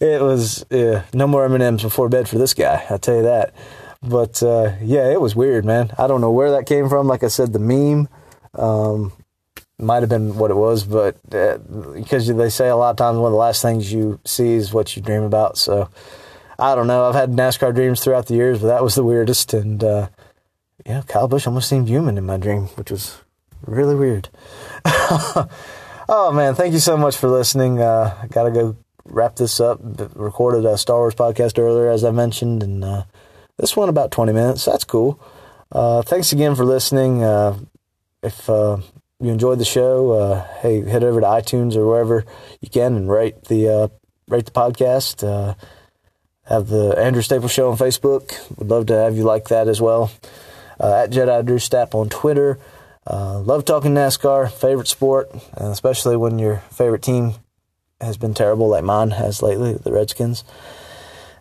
it 0.00 0.20
was 0.20 0.64
no 0.70 1.26
more 1.26 1.44
M 1.44 1.54
and 1.54 1.62
M's 1.62 1.82
before 1.82 2.08
bed 2.08 2.28
for 2.28 2.38
this 2.38 2.54
guy. 2.54 2.84
I'll 2.90 2.98
tell 2.98 3.16
you 3.16 3.22
that. 3.22 3.54
But 4.02 4.42
uh, 4.42 4.72
yeah, 4.82 5.10
it 5.10 5.20
was 5.20 5.34
weird, 5.34 5.64
man. 5.64 5.92
I 5.96 6.06
don't 6.06 6.20
know 6.20 6.30
where 6.30 6.50
that 6.52 6.66
came 6.66 6.88
from. 6.88 7.06
Like 7.06 7.22
I 7.22 7.28
said, 7.28 7.52
the 7.52 7.58
meme 7.58 8.08
um, 8.54 9.12
might 9.78 10.02
have 10.02 10.10
been 10.10 10.36
what 10.36 10.50
it 10.50 10.56
was, 10.56 10.84
but 10.84 11.16
uh, 11.32 11.58
because 11.94 12.26
they 12.26 12.50
say 12.50 12.68
a 12.68 12.76
lot 12.76 12.90
of 12.90 12.96
times 12.96 13.18
one 13.18 13.28
of 13.28 13.32
the 13.32 13.38
last 13.38 13.62
things 13.62 13.92
you 13.92 14.20
see 14.24 14.52
is 14.54 14.72
what 14.72 14.94
you 14.94 15.02
dream 15.02 15.22
about. 15.22 15.56
So 15.56 15.88
I 16.58 16.74
don't 16.74 16.86
know. 16.86 17.08
I've 17.08 17.14
had 17.14 17.30
NASCAR 17.30 17.74
dreams 17.74 18.02
throughout 18.02 18.26
the 18.26 18.34
years, 18.34 18.60
but 18.60 18.68
that 18.68 18.82
was 18.82 18.94
the 18.94 19.04
weirdest. 19.04 19.54
And 19.54 19.82
uh, 19.82 20.08
yeah, 20.86 21.02
Kyle 21.06 21.28
Busch 21.28 21.46
almost 21.46 21.68
seemed 21.68 21.88
human 21.88 22.18
in 22.18 22.24
my 22.24 22.36
dream, 22.36 22.66
which 22.76 22.90
was 22.90 23.18
really 23.66 23.94
weird. 23.94 24.28
Oh 26.06 26.32
man, 26.32 26.54
thank 26.54 26.74
you 26.74 26.80
so 26.80 26.98
much 26.98 27.16
for 27.16 27.28
listening. 27.28 27.80
Uh, 27.80 28.14
I 28.22 28.26
gotta 28.26 28.50
go 28.50 28.76
wrap 29.06 29.36
this 29.36 29.58
up. 29.58 29.80
Recorded 30.14 30.66
a 30.66 30.76
Star 30.76 30.98
Wars 30.98 31.14
podcast 31.14 31.58
earlier, 31.58 31.88
as 31.88 32.04
I 32.04 32.10
mentioned, 32.10 32.62
and 32.62 32.84
uh, 32.84 33.04
this 33.56 33.74
one 33.74 33.88
about 33.88 34.10
twenty 34.10 34.34
minutes. 34.34 34.66
That's 34.66 34.84
cool. 34.84 35.18
Uh, 35.72 36.02
thanks 36.02 36.30
again 36.30 36.56
for 36.56 36.64
listening. 36.66 37.22
Uh, 37.22 37.58
if 38.22 38.50
uh, 38.50 38.78
you 39.18 39.30
enjoyed 39.30 39.58
the 39.58 39.64
show, 39.64 40.10
uh, 40.10 40.46
hey, 40.60 40.86
head 40.86 41.04
over 41.04 41.22
to 41.22 41.26
iTunes 41.26 41.74
or 41.74 41.86
wherever 41.86 42.26
you 42.60 42.68
can 42.68 42.96
and 42.96 43.10
rate 43.10 43.44
the 43.44 43.90
rate 44.28 44.44
the 44.44 44.52
podcast. 44.52 45.56
Have 46.46 46.68
the 46.68 46.98
Andrew 46.98 47.22
Staples 47.22 47.52
Show 47.52 47.70
on 47.70 47.76
Facebook. 47.76 48.32
Would 48.58 48.68
love 48.68 48.86
to 48.86 48.94
have 48.94 49.16
you 49.16 49.24
like 49.24 49.48
that 49.48 49.68
as 49.68 49.80
well. 49.80 50.10
at 50.78 51.10
Jedi 51.10 51.44
Drew 51.44 51.58
Stapp 51.58 51.94
on 51.94 52.08
Twitter. 52.08 52.58
Uh, 53.06 53.40
love 53.40 53.64
talking 53.64 53.92
NASCAR, 53.92 54.50
favorite 54.50 54.88
sport, 54.88 55.30
especially 55.56 56.16
when 56.16 56.38
your 56.38 56.58
favorite 56.70 57.02
team 57.02 57.34
has 58.00 58.16
been 58.16 58.34
terrible, 58.34 58.68
like 58.68 58.84
mine 58.84 59.10
has 59.10 59.42
lately, 59.42 59.74
the 59.74 59.92
Redskins. 59.92 60.44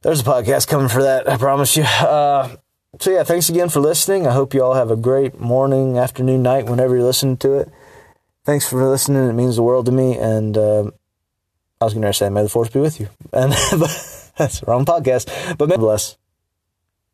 There's 0.01 0.19
a 0.19 0.23
podcast 0.23 0.67
coming 0.67 0.89
for 0.89 1.03
that, 1.03 1.29
I 1.29 1.37
promise 1.37 1.77
you. 1.77 1.83
Uh, 1.83 2.57
so 2.99 3.11
yeah, 3.11 3.23
thanks 3.23 3.49
again 3.49 3.69
for 3.69 3.79
listening. 3.79 4.27
I 4.27 4.33
hope 4.33 4.53
you 4.53 4.63
all 4.63 4.73
have 4.73 4.91
a 4.91 4.95
great 4.97 5.39
morning, 5.39 5.97
afternoon, 5.97 6.43
night, 6.43 6.65
whenever 6.65 6.95
you're 6.95 7.05
listening 7.05 7.37
to 7.37 7.53
it. 7.53 7.69
Thanks 8.45 8.67
for 8.67 8.83
listening. 8.85 9.29
It 9.29 9.33
means 9.33 9.55
the 9.55 9.63
world 9.63 9.85
to 9.85 9.91
me. 9.91 10.17
And 10.17 10.57
uh, 10.57 10.91
I 11.79 11.85
was 11.85 11.93
going 11.93 12.05
to 12.05 12.13
say, 12.13 12.29
may 12.29 12.43
the 12.43 12.49
force 12.49 12.69
be 12.69 12.81
with 12.81 12.99
you. 12.99 13.07
And 13.31 13.53
that's 14.37 14.59
the 14.59 14.65
wrong 14.67 14.85
podcast, 14.85 15.57
but 15.57 15.69
bless. 15.79 16.17